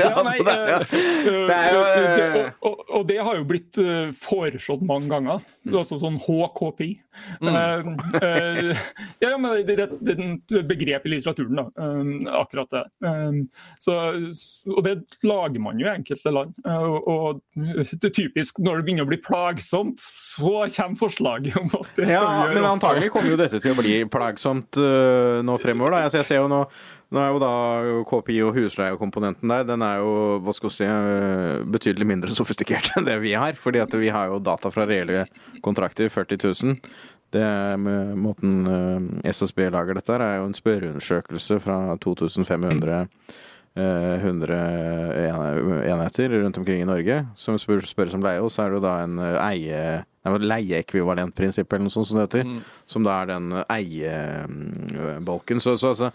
[0.00, 2.52] Ja, nei, det er jo- eh, det jo, eh, eh, det-
[2.90, 5.40] og, det har jo blitt eh, foreslått mange ganger.
[5.70, 6.90] Altså sånn HKPI.
[7.42, 7.48] Mm.
[7.50, 8.84] Eh, eh,
[9.20, 11.66] ja, men det, det, det er et begrep i litteraturen, da.
[11.76, 12.84] eh, akkurat det.
[13.04, 13.40] Eh,
[13.82, 13.96] så,
[14.72, 14.94] og det
[15.26, 16.56] lager man jo i enkelte land.
[16.64, 21.58] Eh, og, og det er typisk når det begynner å bli plagsomt, så kommer forslaget
[21.60, 23.98] om at det skal Ja, vi gjøre men antagelig kommer jo dette til å bli
[24.10, 25.96] plagsomt uh, nå fremover.
[25.96, 26.08] Da.
[26.08, 26.64] Altså, jeg ser jo nå
[27.10, 27.54] nå er jo da
[28.06, 30.10] KPI og husleiekomponenten der, den er jo
[30.44, 33.58] hva skal vi si, øh, betydelig mindre sofistikert enn det vi har.
[33.58, 35.24] fordi at vi har jo data fra reelle
[35.64, 36.78] kontrakter, 40 000.
[37.34, 42.94] Det er med måten øh, SSB lager dette her, er jo en spørreundersøkelse fra 2500
[42.94, 43.34] eh,
[44.20, 44.60] 100
[45.90, 48.84] enheter rundt omkring i Norge som spør, spørres om leie, og så er det jo
[48.84, 49.80] da en eh, eie
[50.20, 52.48] leieekvivalentprinsipp eller noe sånt som det heter,
[52.84, 55.60] som da er den eiebolken.
[55.64, 56.10] Så, så altså,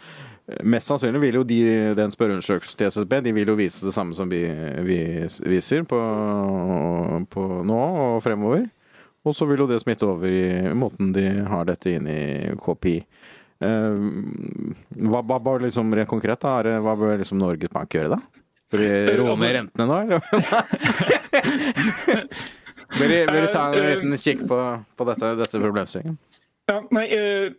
[0.62, 1.60] mest sannsynlig vil jo de,
[1.97, 4.43] den spørreundersøkelsen til SSB de vil jo vise det samme som vi,
[4.86, 4.99] vi
[5.49, 5.99] viser på,
[7.34, 8.67] på nå og fremover.
[9.25, 12.99] Og så vil jo det smitte over i måten de har dette inn i KPI.
[13.63, 14.00] Eh,
[15.08, 18.20] hva, hva bør liksom rent konkret da, hva bør liksom Norges Bank gjøre da?
[18.74, 20.20] Bør de roe ned rentene nå, eller?
[23.00, 24.60] bør, de ta en liten kikk på,
[24.98, 26.18] på dette, dette problemstillingen?
[26.65, 27.52] Ja, nei, eh,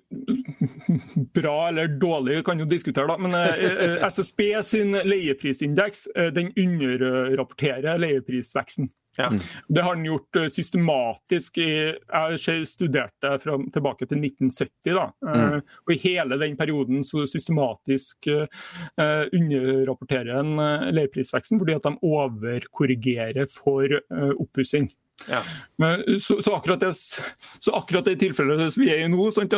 [1.37, 3.17] Bra eller dårlig kan jo diskutere, da.
[3.23, 8.91] Men eh, eh, SSB sin leieprisindeks eh, den underrapporterer leieprisveksten.
[9.17, 9.31] Ja.
[9.69, 14.93] Det har den gjort eh, systematisk i Jeg studerte fra, tilbake til 1970.
[14.97, 21.77] da, eh, og I hele den perioden så systematisk eh, underrapporterer en uh, leieprisveksten fordi
[21.77, 24.89] at de overkorrigerer for uh, oppussing.
[25.31, 25.41] Ja.
[25.81, 29.55] Men, så, så, akkurat det, så akkurat det tilfellet som vi er i nå, sant,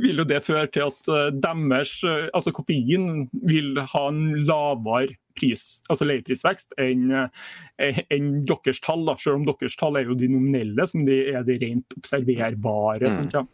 [0.00, 5.18] vil jo det føre til at eh, deres, eh, altså kopien vil ha en lavere
[5.34, 9.02] pris, altså leieprisvekst enn eh, enn deres tall.
[9.08, 9.16] Da.
[9.20, 13.10] Selv om deres tall er jo de nominelle, som de er de rent observerbare.
[13.14, 13.44] Sant, ja.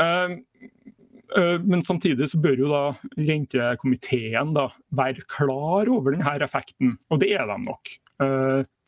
[0.00, 2.82] Eh, men samtidig så bør jo da
[3.20, 4.66] rentekomiteen da
[4.96, 7.96] være klar over denne effekten, og det er de nok.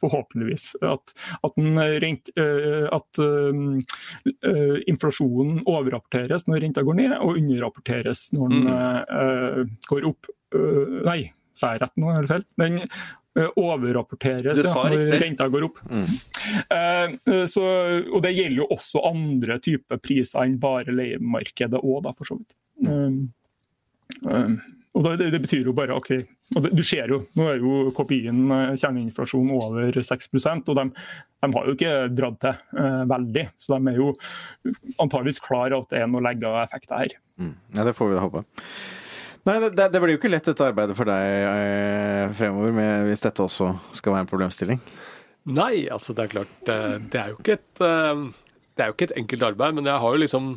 [0.03, 0.73] Forhåpentligvis.
[0.83, 8.29] At, at, den rent, eh, at uh, inflasjonen overrapporteres når renta går ned, og underrapporteres
[8.37, 10.31] når den uh, går opp.
[10.55, 11.21] Uh, nei,
[11.59, 12.47] sa jeg rett nå, i hvert fall?
[12.61, 12.81] Den
[13.57, 15.79] overrapporteres når renta går opp.
[15.89, 16.05] Mm.
[17.49, 17.63] så,
[18.13, 22.53] og det gjelder jo også andre typer priser enn bare leiemarkedet òg, for så vidt.
[22.85, 23.23] Um,
[24.29, 24.59] um,
[24.93, 26.11] og det, det betyr jo bare OK.
[26.57, 30.89] Og det, du ser jo, nå er jo KPI-en eh, kjerneinflasjon over 6% og de,
[30.93, 33.47] de har jo ikke dratt til eh, veldig.
[33.57, 34.11] Så de er jo
[35.01, 37.17] antageligvis klar at det er noe legga effekter her.
[37.39, 38.45] Ja, det får vi da håpe.
[39.49, 43.09] Nei, det, det, det blir jo ikke lett dette arbeidet for deg eh, fremover, med,
[43.09, 44.83] hvis dette også skal være en problemstilling.
[45.51, 48.21] Nei, altså det er klart eh, Det er jo ikke et, eh,
[48.77, 50.53] det er jo ikke et enkelt arbeid, men jeg har jo liksom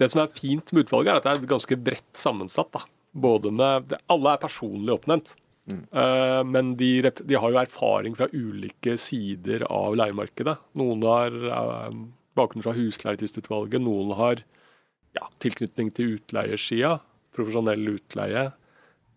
[0.00, 2.70] Det som er fint med utvalget, er at det er ganske bredt sammensatt.
[2.72, 2.86] da.
[3.12, 5.34] Både med Alle er personlig oppnevnt.
[5.92, 10.56] Eh, men de, de har jo erfaring fra ulike sider av leiemarkedet.
[10.80, 11.90] Noen har uh,
[12.38, 14.42] bakgrunn fra husleietvistutvalget, noen har
[15.16, 16.98] ja, tilknytning til utleiersida,
[17.36, 18.50] profesjonell utleie.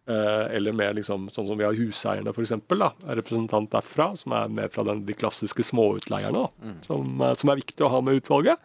[0.04, 2.52] Uh, eller mer liksom, sånn som vi har huseierne, f.eks.
[2.58, 2.66] En
[3.16, 6.42] representant derfra, som er med fra den, de klassiske småutleierne.
[6.44, 8.60] Da, som, eh, som er viktig å ha med utvalget.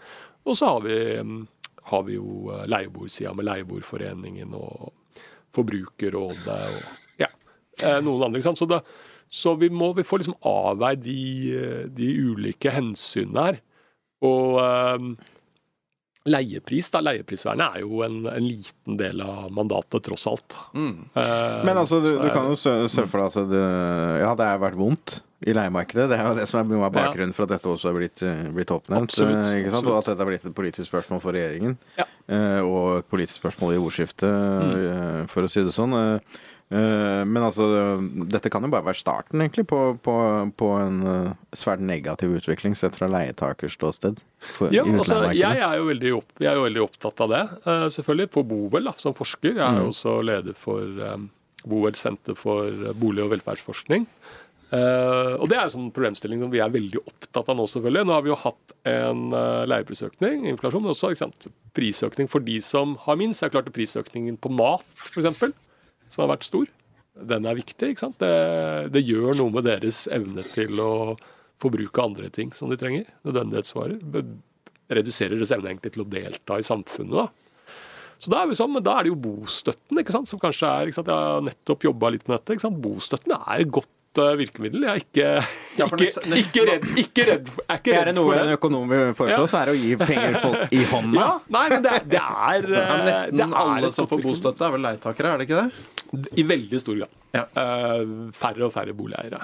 [0.49, 1.45] Og så har vi, um,
[1.93, 4.89] har vi jo leieboersida med Leieboerforeningen og
[5.57, 7.31] Forbrukerrådet og ja,
[7.83, 8.39] eh, noen andre.
[8.41, 8.61] ikke sant?
[8.61, 8.83] Så, da,
[9.29, 11.19] så vi må vi får liksom avveie de,
[11.57, 13.61] eh, de ulike hensynene her.
[14.27, 15.13] Og um,
[16.29, 20.57] leiepris, da, leieprisvernet er jo en, en liten del av mandatet, tross alt.
[20.75, 23.63] Eh, Men altså, du, du kan jo se, se for deg at det,
[24.25, 26.09] ja, det har vært vondt i leiemarkedet.
[26.11, 28.25] Det er jo det som er bakgrunnen for at dette også er blitt,
[28.57, 29.13] blitt oppnevnt.
[29.13, 29.87] Absolutt, Ikke sant?
[29.87, 31.79] Og at dette er blitt et politisk spørsmål for regjeringen.
[31.97, 32.09] Ja.
[32.29, 35.27] Eh, og et politisk spørsmål i ordskiftet, mm.
[35.33, 35.97] for å si det sånn.
[35.99, 36.39] Eh,
[36.77, 37.67] eh, Men altså,
[38.31, 40.17] dette kan jo bare være starten, egentlig, på, på,
[40.61, 44.21] på en eh, svært negativ utvikling sett fra leietakers ståsted.
[44.75, 45.81] Ja, altså, jeg er,
[46.15, 48.33] opp, jeg er jo veldig opptatt av det, eh, selvfølgelig.
[48.37, 49.57] På Bovel, da, som forsker.
[49.57, 51.11] Jeg er jo også leder for
[51.69, 54.07] Bovel senter for bolig- og velferdsforskning.
[54.69, 58.09] Eh, og det er en sånn problemstilling som vi er veldig opptatt av nå, selvfølgelig.
[58.09, 62.59] Nå har vi jo hatt en uh, leieprisøkning, inflasjon, men også sant, prisøkning for de
[62.65, 63.45] som har minst.
[63.45, 65.41] Det er prisøkningen på mat, f.eks.,
[66.09, 66.69] som har vært stor,
[67.29, 67.93] den er viktig.
[67.93, 68.21] ikke sant?
[68.21, 70.93] Det, det gjør noe med deres evne til å
[71.63, 73.09] forbruke andre ting som de trenger.
[73.27, 73.99] Nødvendighetsvarer.
[74.89, 77.17] Reduserer deres evne egentlig til å delta i samfunnet.
[77.19, 77.49] da.
[78.19, 80.99] Så da er, sånn, da er det jo bostøtten, ikke sant, som kanskje er ikke
[80.99, 82.57] sant, Jeg har nettopp jobba litt med dette.
[82.57, 84.83] ikke sant, Bostøtten er godt eh, virkemiddel.
[84.83, 85.27] Jeg er ikke,
[85.79, 88.89] Ja, for ikke, ikke redd, ikke redd, er ikke Er redd det noe en økonom
[88.91, 91.19] vil foreslå, så er det å gi penger folk i hånda.
[91.23, 94.09] Ja, nei, men det, er- det er Ja, men eh, nesten det er alle som
[94.11, 96.27] får bostøtte, er vel leietakere, er det ikke det?
[96.41, 97.15] I veldig stor grad.
[97.37, 97.45] Ja.
[97.53, 99.43] Uh, færre og færre boligeiere.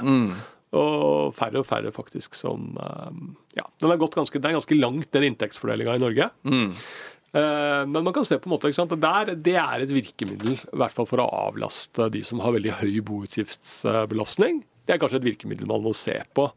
[0.74, 3.10] Og færre og færre faktisk som uh,
[3.54, 6.30] Ja, den er gått ganske, det er ganske langt, den inntektsfordelinga i Norge.
[6.48, 6.86] Eh,
[7.34, 10.54] men man kan se på en måte, ikke sant, at der, det er et virkemiddel,
[10.54, 14.62] i hvert fall for å avlaste de som har veldig høy boutgiftsbelastning.
[14.86, 16.48] Det er kanskje et virkemiddel man må se på.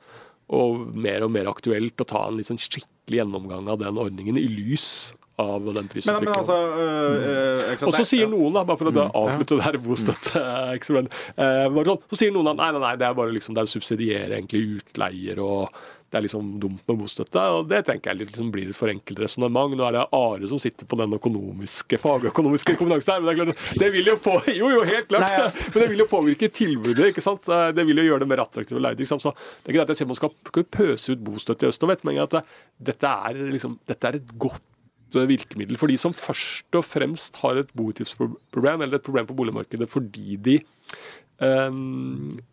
[0.54, 4.46] Og mer og mer aktuelt å ta en sånn skikkelig gjennomgang av den ordningen i
[4.48, 6.34] lys av den Men, men prisutviklingen.
[6.34, 9.78] altså øh, øh, Og så sier noen, da, bare for å da avslutte det her
[9.86, 13.62] bostøtteeksperimentet, eh, sånn, så sier noen at nei, nei, nei, det er bare liksom, det
[13.62, 17.42] er å subsidiere egentlig utleier og det er liksom dumt med bostøtte.
[17.52, 19.74] og Det tenker jeg liksom blir et for enkelt resonnement.
[19.76, 23.20] Nå er det Are som sitter på den økonomiske, fagøkonomiske kompetansen her.
[23.24, 25.26] Men det er klart, det vil jo på, jo, jo, helt klart.
[25.26, 25.50] Nei, ja.
[25.74, 27.10] Men det vil jo påvirke tilbudet.
[27.12, 27.52] ikke sant?
[27.76, 28.96] Det vil jo gjøre det mer attraktivt å leie.
[28.96, 29.26] ikke sant?
[29.26, 31.72] Så det er ikke det at jeg sier man skal, skal pøse ut bostøtte i
[31.74, 32.40] øst og vest, men at
[32.80, 37.44] dette, er liksom, dette er et godt eh, virkemiddel for de som først og fremst
[37.44, 40.62] har et boutgiftsproblem, eller et problem på boligmarkedet fordi de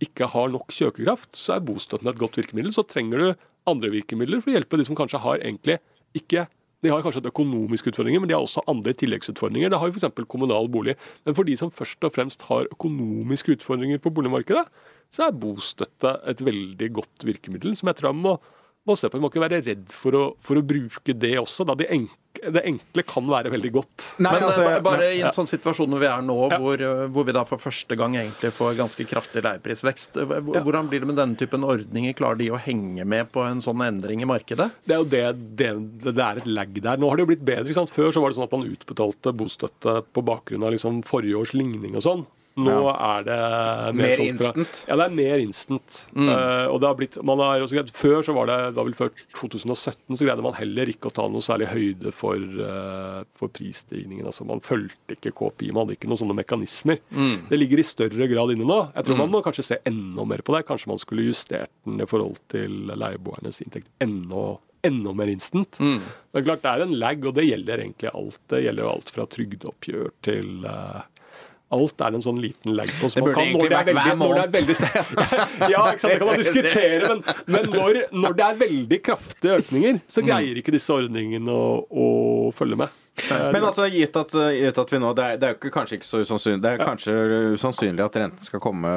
[0.04, 2.74] ikke har nok kjøkekraft, så er bostøtten et godt virkemiddel.
[2.74, 5.78] Så trenger du andre virkemidler for å hjelpe de som kanskje har egentlig
[6.14, 6.44] ikke
[6.84, 9.70] de har kanskje et økonomiske utfordringer, men de har også andre tilleggsutfordringer.
[9.72, 10.26] Det har jo f.eks.
[10.28, 10.98] kommunal bolig.
[11.24, 14.66] Men for de som først og fremst har økonomiske utfordringer på boligmarkedet,
[15.14, 18.34] så er bostøtte et veldig godt virkemiddel, som jeg tror må,
[18.86, 19.16] må se på.
[19.18, 21.64] Vi må ikke være redd for å, for å bruke det også.
[21.68, 24.06] Da det, enkle, det enkle kan være veldig godt.
[24.24, 26.58] Nei, Men altså, eh, bare i en sånn situasjon hvor vi er nå, Ja.
[26.60, 30.90] hvor, eh, hvor vi da for første gang egentlig får ganske kraftig leieprisvekst, eh, hvordan
[30.92, 32.12] blir det med denne typen ordninger?
[32.18, 34.70] Klarer de å henge med på en sånn endring i markedet?
[34.84, 35.24] Det er jo det,
[35.56, 35.72] det,
[36.04, 36.96] det er et lag der.
[37.00, 37.64] Nå har det jo blitt bedre.
[37.70, 37.94] ikke sant?
[37.94, 41.54] Før så var det sånn at man utbetalte bostøtte på bakgrunn av liksom forrige års
[41.56, 42.26] ligning og sånn.
[42.56, 43.36] Nå er det
[43.98, 44.80] Mer sånn fra- instant.
[44.86, 45.96] Ja, det er mer instant.
[46.14, 48.94] Eh, og det har blitt, man har også, Før så var det, det var vel
[48.94, 53.48] før 2017 så greide man heller ikke å ta noe særlig høyde for, uh, for
[53.48, 54.26] prisstigningen.
[54.30, 57.00] altså Man fulgte ikke KPI, man hadde ikke noen sånne mekanismer.
[57.50, 58.78] Det ligger i større grad inne nå.
[58.94, 60.64] Jeg tror man må kanskje se enda mer på det.
[60.68, 65.78] Kanskje man skulle justert den i forhold til leieboernes inntekt enda enda mer instant.
[65.80, 68.36] Men klart det er en lag, og det gjelder egentlig alt.
[68.52, 71.00] Det gjelder jo alt fra trygdeoppgjør til eh,
[71.74, 73.10] Alt er en sånn liten lag på.
[73.10, 74.78] Det burde kan- egentlig vært hver er veldig-
[75.74, 77.22] Ja, ikke sant, det kan man diskutere, men,
[77.56, 82.08] men når, når det er veldig kraftige økninger, så greier ikke disse ordningene å, å
[82.56, 83.00] følge med.
[83.30, 86.00] Eh, Men altså, gitt at, gitt at vi nå Det er, det er jo kanskje
[86.00, 87.12] ikke så usannsynlig Det er kanskje
[87.54, 88.90] usannsynlig at renten skal komme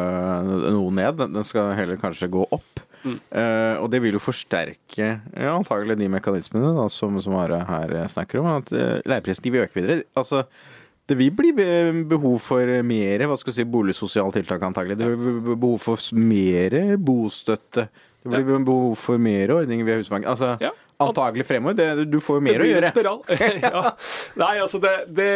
[0.73, 1.21] noe ned.
[1.37, 2.81] Den skal heller kanskje gå opp.
[3.05, 7.93] Eh, og det vil jo forsterke ja, antagelig de mekanismene da, som, som Are her
[8.11, 8.49] snakker om.
[8.57, 10.01] At uh, leieprisen de vil øke videre.
[10.17, 10.43] Altså,
[11.07, 11.53] det vil bli
[12.07, 14.97] behov for mer hva skal si, boligsosiale tiltak, antagelig.
[14.99, 17.87] Det vil bli behov for mer bostøtte.
[18.27, 20.27] Det blir behov for mer ordninger via Husbanken.
[20.33, 20.73] Altså, Ja.
[20.99, 21.75] antagelig fremover.
[21.77, 22.89] Det, du får jo mer det å blir en gjøre.
[22.91, 23.21] Spiral.
[23.63, 23.91] ja.
[24.41, 25.27] Nei, altså det, det,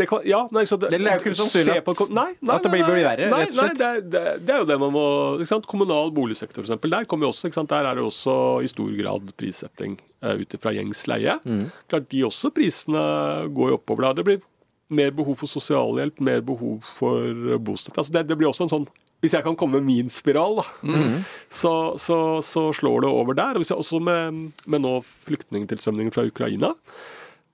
[0.00, 2.66] det kan Ja, nei, så det, Det er jo ikke usannsynlig at- nei, nei, at
[2.66, 3.78] det blir nei, verre, rett og slett.
[3.78, 5.04] det, er- det, det er jo det man må
[5.38, 5.68] ikke sant?
[5.70, 6.90] Kommunal boligsektor, eksempel.
[6.96, 7.70] Der kommer jo også, ikke sant?
[7.70, 8.34] Der er det også
[8.66, 11.38] i stor grad prissetting uh, ut ifra gjengs leie.
[11.46, 11.66] Mm.
[11.86, 13.06] Klart de også prisene
[13.54, 14.16] går jo oppover da.
[14.18, 14.42] Det blir
[14.88, 18.00] mer behov for sosialhjelp, mer behov for eh, bostøtte.
[18.00, 20.64] Altså det, det blir også en sånn hvis jeg kan komme med min spiral, da,
[20.86, 21.24] Mm.
[21.60, 23.56] så, så, så slår det over der.
[23.58, 24.92] Og hvis jeg også med, med nå
[25.26, 26.70] flyktningtilstrømningen fra Ukraina,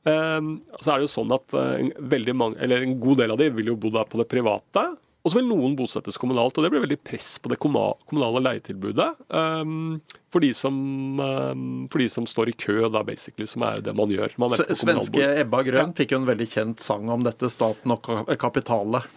[0.04, 3.40] Ehm, så er det jo sånn at eh, en, mange, eller en god del av
[3.40, 4.84] de vil jo bo der på det private.
[5.24, 9.08] Og så vil noen bosettes kommunalt, og det blir veldig press på det kommunale leietilbudet.
[9.32, 10.74] um, for, de som,
[11.16, 14.34] um, for de som står i kø, da, basically, som er det man gjør.
[14.36, 15.24] Man Svenske.
[15.40, 19.08] Ebba Grøn fikk jo en veldig kjent sang om dette, staten og kapitalet.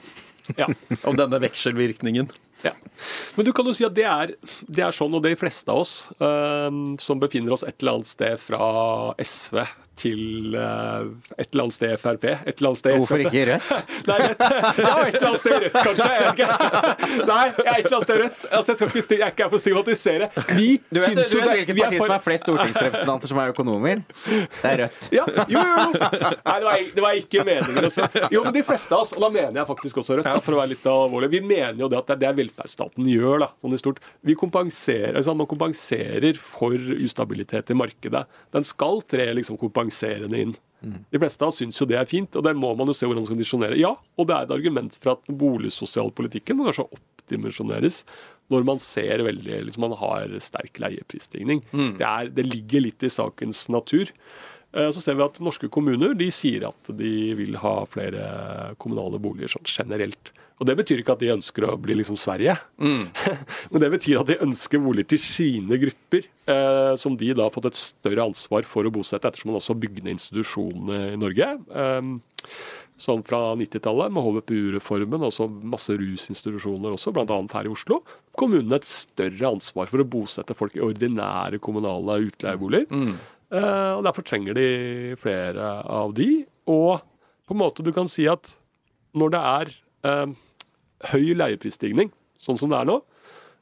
[0.55, 0.70] Ja.
[1.03, 2.30] Om denne vekselvirkningen.
[2.64, 2.72] Ja.
[3.36, 4.32] Men du kan jo si at det er,
[4.72, 7.76] det er sånn, og det er de fleste av oss, um, som befinner oss et
[7.82, 8.62] eller annet sted fra
[9.20, 9.60] SV
[9.98, 12.26] til eh, et eller annet sted Frp.
[12.30, 13.72] Et eller annet sted Hvorfor ikke Rødt?
[14.10, 14.43] Nei, et,
[14.88, 16.10] Ja, et eller annet sted Rødt, kanskje.
[16.14, 16.50] Jeg vet ikke.
[17.32, 18.45] Nei, jeg er et eller annet sted Rødt.
[18.52, 20.30] Altså, jeg, skal ikke, jeg er ikke her for å stigmatisere.
[20.58, 23.41] Vi Du vet, syns du vet hvilket er parti for- som har flest stortingsrepresentanter som
[23.43, 24.04] er økonomer?
[24.28, 25.10] Det er Rødt.
[25.18, 25.88] Ja, jo, jo, jo.
[25.98, 27.82] Nei, det var, det var ikke meningen.
[27.88, 28.08] Altså.
[28.34, 30.58] Jo, men de fleste av oss, og da mener jeg faktisk også Rødt, da, for
[30.58, 33.43] å være litt alvorlig, vi mener jo det at det er det velferdsstaten gjør.
[33.45, 34.02] da, sånn i stort.
[34.28, 38.24] Vi kompenserer, altså, Man kompenserer for ustabilitet i markedet.
[38.56, 40.55] Den skal tre liksom kompenserende inn.
[41.09, 43.07] De fleste av oss syns jo det er fint, og det må man jo se
[43.07, 43.77] hvordan man skal disjonere.
[43.79, 48.03] Ja, og det er et argument for at boligsosialpolitikken må kanskje oppdimensjoneres
[48.53, 51.63] når man ser veldig liksom Man har sterk leieprisstigning.
[51.97, 54.13] Det, er, det ligger litt i sakens natur.
[54.78, 59.19] Eh, Så ser vi at norske kommuner de sier at de vil ha flere kommunale
[59.21, 60.32] boliger sånn generelt.
[60.57, 62.55] Og Det betyr ikke at de ønsker å bli liksom Sverige,
[63.71, 67.53] men det betyr at de ønsker boliger til sine grupper, eh, som de da har
[67.53, 71.19] fått et større ansvar for å bosette, ettersom man også har bygd ned institusjonene i
[71.21, 71.51] Norge.
[71.69, 72.09] Eh,
[72.97, 77.38] sånn fra 90-tallet, med HVPU-reformen, og så masse rusinstitusjoner også, bl.a.
[77.53, 77.99] her i Oslo.
[78.34, 82.89] Kommunene et større ansvar for å bosette folk i ordinære kommunale utleieboliger.
[82.89, 83.13] Eh,
[83.56, 84.70] og Derfor trenger de
[85.22, 86.45] flere av de.
[86.68, 87.00] Og
[87.48, 88.52] på en måte du kan si at
[89.18, 89.72] når det er
[90.10, 90.34] eh,
[91.14, 92.98] høy leieprisstigning, sånn som det er nå,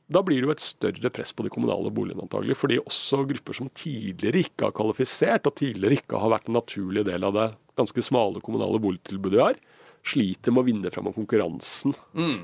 [0.06, 2.58] da blir det jo et større press på de kommunale boligene antagelig.
[2.62, 7.06] Fordi også grupper som tidligere ikke har kvalifisert, og tidligere ikke har vært en naturlig
[7.08, 7.48] del av det
[7.80, 9.58] ganske smale kommunale boligtilbudet vi har,
[10.06, 11.96] sliter med å vinne fram av konkurransen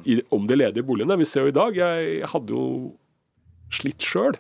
[0.10, 1.20] i, om de ledige boligene.
[1.22, 2.64] Vi ser jo i dag, jeg hadde jo
[3.72, 4.38] slitt sjøl.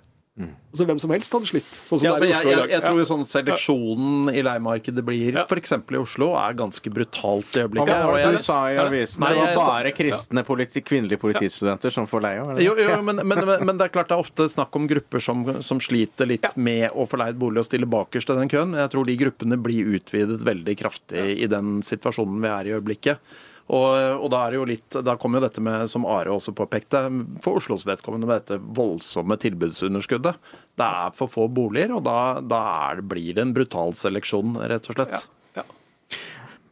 [0.71, 1.71] Altså hvem som helst hadde slitt.
[1.89, 4.41] Sånn som Ja, det altså, er i jeg, jeg, jeg tror jo sånn seleksjonen i
[4.45, 5.43] leiemarkedet blir, Ja.
[5.43, 5.73] f.eks.
[5.75, 8.05] i Oslo, er ganske brutalt i Hva øyeblikket.
[8.07, 9.19] var det du sa i avisen?
[9.25, 12.45] Nei, Det var bare kristne politi kvinnelige politistudenter som får leie?
[12.63, 15.19] Jo, jo men, men, men, men det er klart det er ofte snakk om grupper
[15.19, 18.71] som, som sliter litt med å få leid bolig og stille bakerst i den køen.
[18.71, 22.75] Men jeg tror de gruppene blir utvidet veldig kraftig i den situasjonen vi er i
[22.79, 23.19] øyeblikket.
[23.69, 26.51] Og, og da er det jo litt, da kommer jo dette med, som Are også
[26.57, 27.03] påpekte,
[27.45, 30.35] for Oslos vedkommende med dette voldsomme tilbudsunderskuddet.
[30.75, 34.57] Det er for få boliger, og da, da er, det- blir det en brutal seleksjon,
[34.67, 35.27] rett og slett.
[35.55, 35.63] Ja.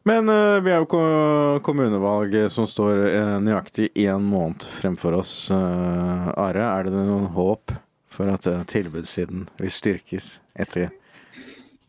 [0.10, 5.34] Men uh, vi har jo ko- kommunevalg som står uh, nøyaktig én måned fremfor oss.
[5.52, 7.76] Uh, Are, er det noen håp
[8.10, 10.90] for at uh, tilbudssiden vil styrkes etter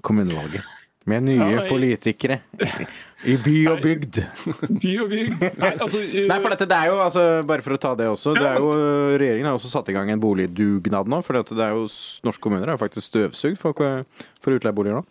[0.06, 0.66] kommunevalget?
[1.08, 2.40] Med nye Ja, jeg- politikere
[3.28, 4.18] i by og bygd.
[4.82, 5.42] By og bygd.
[5.60, 6.18] Nei, altså, uh...
[6.30, 8.34] Nei, for dette, det er jo, altså, Bare for å ta det også.
[8.38, 8.70] Det er jo,
[9.20, 11.20] regjeringen har også satt i gang en boligdugnad nå.
[11.26, 11.86] For det er jo,
[12.26, 13.76] norske kommuner er faktisk støvsugd for,
[14.40, 15.04] for utleieboliger nå.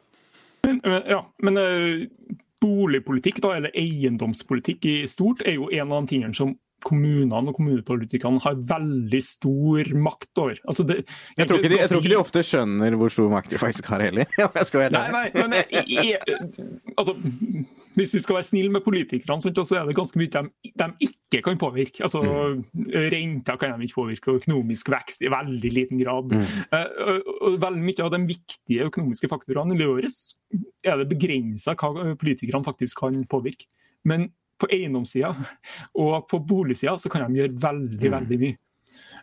[0.66, 6.04] Men, men- ja, men uh, boligpolitikk, da, eller eiendomspolitikk i stort, er jo en av
[6.04, 6.56] de tingene som
[6.86, 10.62] kommunene og kommunepolitikerne har veldig stor makt over.
[10.70, 11.02] Altså det,
[11.38, 14.06] Jeg tror, de, jeg tror ikke de ofte skjønner hvor stor makt de faktisk har
[14.08, 14.30] heller.
[14.90, 16.20] Nei, nei, men jeg, jeg,
[16.98, 17.14] altså,
[17.98, 21.42] hvis vi skal være snille med politikerne, så er det ganske mye de, de ikke
[21.46, 22.04] kan påvirke.
[22.06, 22.22] Altså,
[23.14, 26.34] Renta kan de ikke påvirke, og økonomisk vekst i veldig liten grad.
[26.34, 26.46] Mm.
[26.74, 31.76] og, og veldig Mye av de viktige økonomiske faktorene i livet vårt er det begrensa
[31.80, 33.70] hva politikerne faktisk kan påvirke.
[34.08, 35.34] Men på eiendomssida
[36.00, 38.60] og på boligsida så kan de gjøre veldig, veldig mye.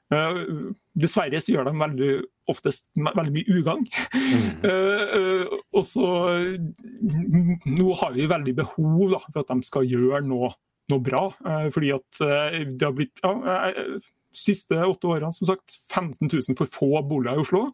[0.07, 2.11] Uh, dessverre så gjør de veldig
[2.53, 3.87] oftest veldig mye ugagn.
[4.67, 6.07] Eh, uh, og så
[7.67, 10.53] Nå har vi veldig behov da, for at de skal gjøre noe,
[10.91, 11.27] noe bra.
[11.47, 13.59] eh, fordi at det har blitt ja,
[14.37, 17.67] siste åtte årene som sagt 15 000 for få boliger i Oslo.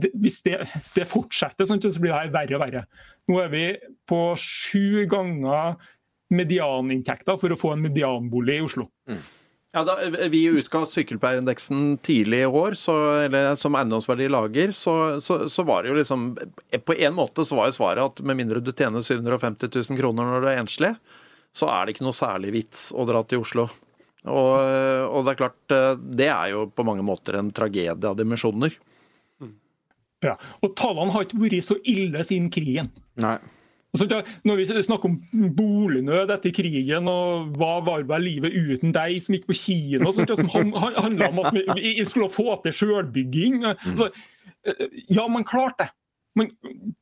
[0.00, 0.60] Det, hvis det,
[0.96, 2.84] det fortsetter, sant, så blir det her verre og verre.
[3.28, 3.64] Nå er vi
[4.08, 5.76] på sju ganger
[6.34, 8.88] medianinntekter for å få en medianbolig i Oslo.
[9.76, 9.96] Ja, da
[10.32, 12.94] Vi utga sykkelpleierindeksen tidlig i år, så,
[13.26, 16.30] eller som eiendomsverdi lager, så, så, så var det jo liksom
[16.86, 20.30] På en måte så var jo svaret at med mindre du tjener 750 000 kroner
[20.30, 20.94] når du er enslig,
[21.52, 23.68] så er det ikke noe særlig vits å dra til Oslo.
[24.26, 24.52] Og,
[25.06, 25.74] og det er klart,
[26.18, 28.74] det er jo på mange måter en tragedie av dimensjoner.
[30.24, 30.34] Ja.
[30.64, 32.90] Og tallene har ikke vært så ille siden krigen.
[33.22, 33.36] Nei.
[33.94, 35.20] Altså, når vi snakker om
[35.56, 40.26] bolignød etter krigen, og hva var vel livet uten deg som gikk på kino, som
[40.52, 44.10] han- han- handla om at vi, skulle få til sjølbygging altså,
[44.66, 45.90] eh, Ja, man klarte det.
[46.36, 46.50] Man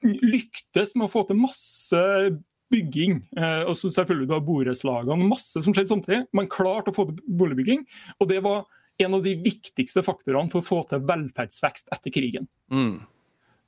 [0.05, 2.39] lyktes med å få til masse
[2.71, 3.23] bygging.
[3.37, 6.27] Eh, og selvfølgelig du har borettslagene, masse som skjedde samtidig.
[6.33, 7.85] Man klarte å få til boligbygging,
[8.21, 8.65] og det var
[9.01, 12.47] en av de viktigste faktorene for å få til velferdsvekst etter krigen.
[12.71, 13.01] Mm.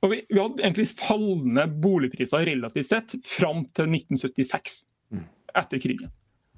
[0.05, 4.83] Og vi, vi hadde egentlig fallende boligpriser relativt sett fram til 1976,
[5.57, 6.11] etter krigen.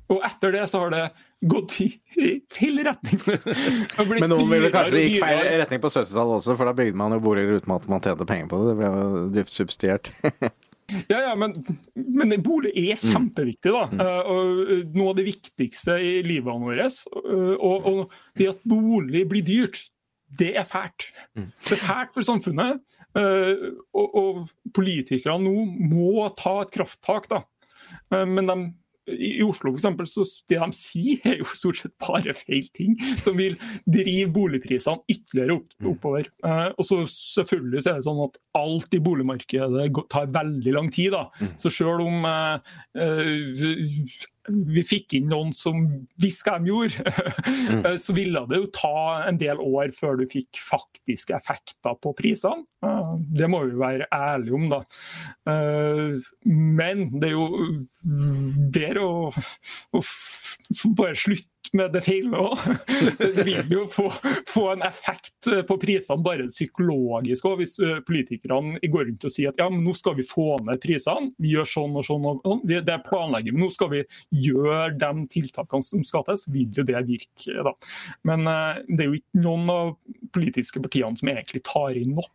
[0.10, 1.04] Og etter det så har det
[1.48, 1.88] gått i
[2.20, 3.20] i feil retning.
[4.20, 7.20] Men noen ville kanskje gikk feil retning på 70-tallet også, for da bygde man jo
[7.24, 8.72] boliger uten at man tjente penger på det.
[8.72, 10.10] Det ble jo dypt subsidiert.
[11.06, 11.54] Ja, ja, men,
[11.94, 13.12] men bolig er Mm.
[13.14, 13.70] kjempeviktig.
[13.72, 13.84] da.
[13.94, 16.82] Eh, og Noe av det viktigste i livet vårt.
[16.82, 19.84] eh, og, og det at bolig blir dyrt,
[20.42, 21.06] det er fælt.
[21.38, 21.52] Mm.
[21.70, 22.82] Det er fælt for samfunnet.
[23.18, 27.30] Eh, og, og politikerne nå må ta et krafttak.
[27.32, 27.44] da.
[28.14, 28.60] Eh, men de
[29.10, 32.96] i Oslo for eksempel, så det de sier, er jo stort sett bare feil ting,
[33.24, 33.58] som vil
[33.90, 36.30] drive boligprisene ytterligere opp, oppover.
[36.46, 40.92] Eh, og så selvfølgelig så er det sånn at alt i boligmarkedet tar veldig lang
[40.94, 41.16] tid.
[41.16, 41.52] da.
[41.60, 43.88] Så selv om eh, eh,
[44.50, 45.84] vi fikk inn noen som
[46.22, 47.86] visste hva de gjorde, mm.
[48.06, 48.94] så ville det jo ta
[49.30, 52.66] en del år før du fikk faktiske effekter på prisene.
[52.86, 54.82] Eh, Det må vi være ærlige om, da.
[55.50, 56.18] Eh,
[56.50, 57.48] Men det er jo
[58.74, 59.32] bedre å,
[59.94, 60.04] å
[60.98, 62.64] bare slutte med det feile òg.
[63.20, 64.08] Det vil jo få,
[64.50, 69.52] få en effekt på prisene bare psykologisk òg, hvis eh, politikerne går rundt og sier
[69.52, 71.34] at ja, men nå skal vi få ned prisene.
[71.42, 72.28] Vi gjør sånn og sånn.
[72.30, 72.64] og sånn.
[72.70, 73.56] Det er planlegging.
[73.56, 74.04] men Nå skal vi
[74.46, 77.60] gjøre de tiltakene som skal til, så vil jo det virke.
[77.70, 77.76] da.
[78.28, 79.96] Men eh, det er jo ikke noen av
[80.36, 82.34] politiske partiene som egentlig tar inn nok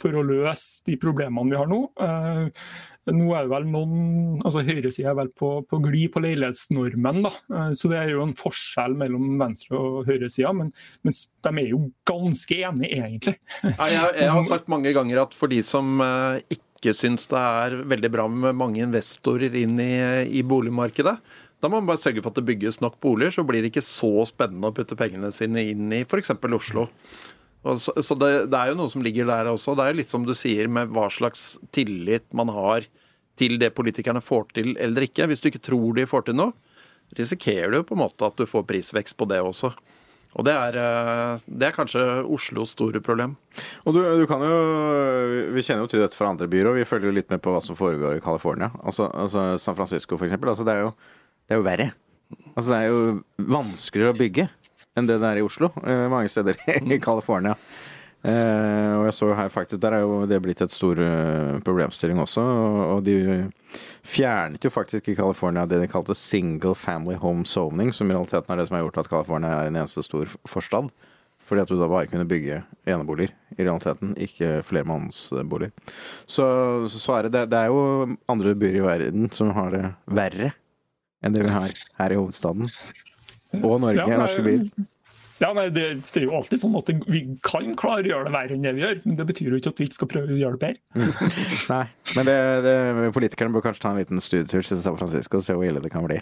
[0.00, 1.82] for å løse de problemene vi har nå.
[2.02, 2.66] Eh,
[3.10, 4.02] nå er det vel noen,
[4.46, 7.32] altså Høyresida er vel på, på glid på leilighetsnormen, da.
[7.50, 10.70] Eh, så det er jo en forskjell mellom venstre- og høyresida, men,
[11.02, 13.38] men de er jo ganske enige, egentlig.
[13.64, 17.38] Ja, jeg, jeg har sagt mange ganger at for de som eh, ikke syns det
[17.38, 19.94] er veldig bra med mange investorer inn i,
[20.38, 21.18] i boligmarkedet,
[21.62, 23.84] da må man bare sørge for at det bygges nok boliger, så blir det ikke
[23.86, 26.34] så spennende å putte pengene sine inn i f.eks.
[26.58, 26.88] Oslo.
[27.62, 29.76] Så så det, det er jo noe som ligger der også.
[29.78, 32.88] Det er jo litt som du sier med hva slags tillit man har
[33.38, 35.28] til det politikerne får til eller ikke.
[35.30, 36.52] Hvis du ikke tror de får til noe,
[37.16, 39.72] risikerer du på en måte at du får prisvekst på det også.
[40.32, 43.34] Og det er, eh, det er kanskje Oslos store problem.
[43.84, 44.54] Og du, du kan jo
[45.52, 47.52] Vi kjenner jo til dette fra andre byer, og vi følger jo litt med på
[47.52, 48.70] hva som foregår i California.
[48.80, 50.48] Altså, altså San Francisco, eksempel.
[50.54, 50.94] Altså, det, er jo,
[51.46, 51.88] det er jo verre.
[52.56, 54.48] Altså, det er jo vanskeligere å bygge
[54.96, 55.72] enn det det er i Oslo.
[55.84, 57.56] eh, mange steder i California.
[58.22, 62.20] Eh, og jeg så her faktisk Der er jo det blitt et stor uh, problemstilling
[62.22, 62.40] også.
[62.40, 63.16] Og, og de
[64.06, 68.52] fjernet jo faktisk i California det de kalte single family home zoning, som i realiteten
[68.52, 70.92] er det som har gjort at California er en eneste stor forstad.
[71.42, 75.72] Fordi at du da bare kunne bygge eneboliger, i realiteten, ikke flermannsboliger.
[76.24, 76.46] Så,
[76.88, 80.52] så er det, det Det er jo andre byer i verden som har det verre
[81.22, 82.70] enn det vi har her i hovedstaden.
[83.60, 84.88] Og Norge, Ja, norske byer.
[85.42, 88.34] Ja, nei, det, det er jo alltid sånn at Vi kan klare å gjøre det
[88.36, 90.36] verre enn det vi gjør, men det betyr jo ikke at vi ikke skal prøve
[90.36, 91.08] å gjøre det bedre.
[91.72, 91.86] Nei,
[92.16, 92.36] men det,
[92.66, 92.74] det,
[93.16, 95.90] politikerne bør kanskje ta en liten studietur til San Francisco og se hvor ille det
[95.92, 96.18] kan bli.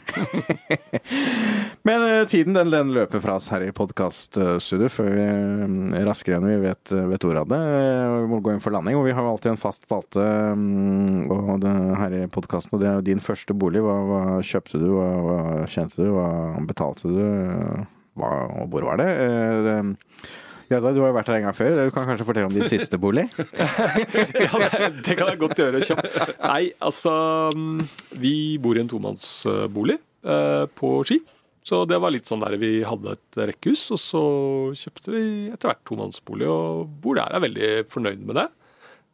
[1.88, 6.38] men eh, tiden den, den løper fra oss her i podkaststudio før vi eh, raskere
[6.38, 7.60] enn vi vet, vet ordet av det.
[7.80, 10.26] eh, Vi må gå inn for landing, og vi har jo alltid en fast spalte
[10.58, 13.82] mm, det, her i podkasten, og det er jo din første bolig.
[13.84, 16.28] Hva, hva kjøpte du, hva, hva tjente du, hva
[16.68, 17.24] betalte du,
[18.20, 18.30] hva,
[18.62, 19.10] og hvor var det?
[19.26, 20.30] Eh,
[20.70, 21.72] Jarda, du har jo vært her en gang før.
[21.88, 23.26] Du kan kanskje fortelle om din siste bolig?
[23.34, 24.60] Ja,
[25.02, 26.06] det, kan jeg godt gjøre kjapt.
[26.44, 27.12] Nei, altså
[27.56, 27.80] mm,
[28.22, 31.18] Vi bor i en tomannsbolig eh, på Ski.
[31.66, 34.22] Så det var litt sånn der vi hadde et rekkehus, og så
[34.78, 37.34] kjøpte vi etter hvert tomannsbolig og bor der.
[37.34, 38.46] Er veldig fornøyd med det.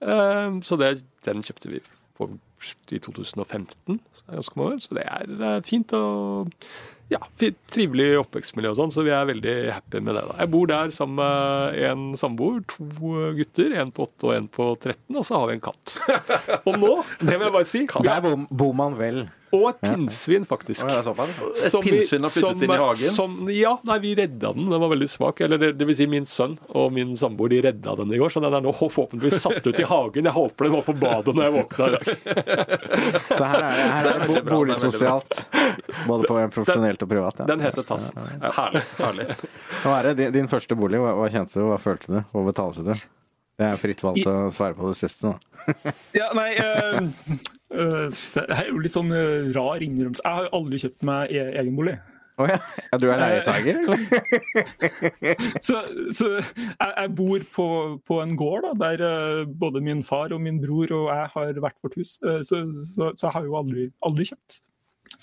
[0.05, 0.93] Eh, så det,
[1.25, 4.85] den kjøpte vi i 2015, så det er ganske mange år.
[4.85, 6.53] Så det er eh, fint og
[7.13, 7.21] ja,
[7.71, 10.25] trivelig oppvekstmiljø og sånn, så vi er veldig happy med det.
[10.27, 10.37] da.
[10.43, 14.69] Jeg bor der sammen med en samboer, to gutter, en på 8 og en på
[14.75, 15.97] 13, og så har vi en katt.
[16.67, 16.93] Og nå,
[17.23, 19.27] det må jeg bare si, Der bor man vel.
[19.55, 20.89] Og et pinnsvin, faktisk.
[20.91, 21.31] Ja, såpass.
[21.69, 23.11] Et pinnsvin har flyttet som- inn i hagen?
[23.15, 24.69] Som, ja, nei, vi redda den.
[24.71, 25.41] Den var veldig svak.
[25.47, 28.29] Eller det, det vil si min sønn og min samboer de redda den i går,
[28.35, 30.25] så den er nå forhåpentligvis satt ut i hagen.
[30.25, 32.05] Jeg håper den var på badet når jeg våkna i dag.
[33.37, 35.41] Så her er det, her er det bo- boligsosialt.
[36.07, 37.41] Både på en profesjonelt og privat.
[37.45, 37.47] Ja.
[37.53, 38.19] Den heter Tassen.
[38.43, 38.51] Ja.
[38.57, 38.83] Herlig.
[38.99, 39.29] herlig.
[39.83, 40.17] Hva er det?
[40.21, 42.95] Din, din første bolig, hva, hva kjente du, hva følte du, hva betalte du?
[43.57, 45.93] Det er fritt valgt å svare på det siste, da.
[46.13, 46.99] Ja, nei eh,
[47.71, 50.23] Det er jo litt sånn eh, rar innrømmelse.
[50.23, 51.97] Jeg har jo aldri kjøpt meg e egen bolig.
[52.37, 52.57] Å ja.
[52.93, 52.99] ja.
[53.01, 54.03] Du er leietager, eller?
[55.67, 55.79] Så,
[56.13, 57.67] så jeg, jeg bor på,
[58.07, 61.61] på en gård da, der eh, både min far og min bror og jeg har
[61.65, 62.17] hvert vårt hus.
[62.23, 62.61] Eh, så,
[62.93, 64.59] så, så jeg har jo aldri, aldri kjøpt,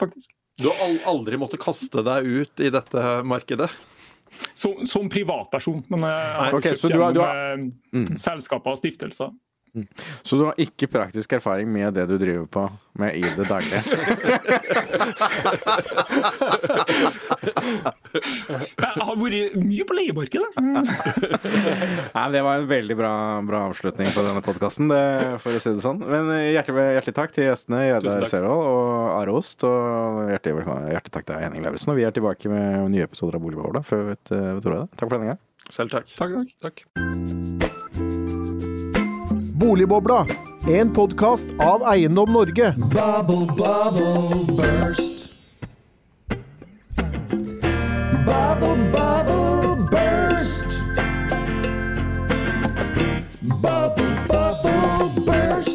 [0.01, 0.33] faktisk.
[0.59, 3.69] Du har aldri måttet kaste deg ut i dette markedet.
[4.57, 8.17] Som, som privatperson, men jeg har okay, kjøpt så du har- gjennom du har- mm.
[8.25, 9.33] selskaper og stiftelser.
[10.23, 12.63] Så du har ikke praktisk erfaring med det du driver på
[13.01, 13.81] med i det daglige?
[18.13, 20.51] Jeg har vært mye på leiemarkedet.
[22.15, 23.13] Nei, Det var en veldig bra,
[23.47, 24.93] bra avslutning på denne podkasten,
[25.41, 26.03] for å si det sånn.
[26.05, 29.65] Men hjertelig, hjertelig takk til gjestene Tusen Sørvold og Are Ost.
[29.67, 31.93] Og hjertelig, hjertelig takk til Henning Lauritzen.
[31.95, 34.85] Og vi er tilbake med nye episoder av Boligbobla før vi vet, vet ordet av
[34.85, 34.89] det.
[34.99, 35.43] Takk for denne gang.
[35.73, 36.05] Selv takk.
[36.19, 36.77] Takk, takk.
[37.63, 38.52] Takk.
[39.63, 40.25] Boligbobla.
[40.67, 42.75] En podkast av Eiendom Norge.
[42.77, 45.33] Bubble, bubble, burst.
[48.25, 50.65] Bubble, bubble, burst.
[53.61, 55.72] Bubble, bubble, burst.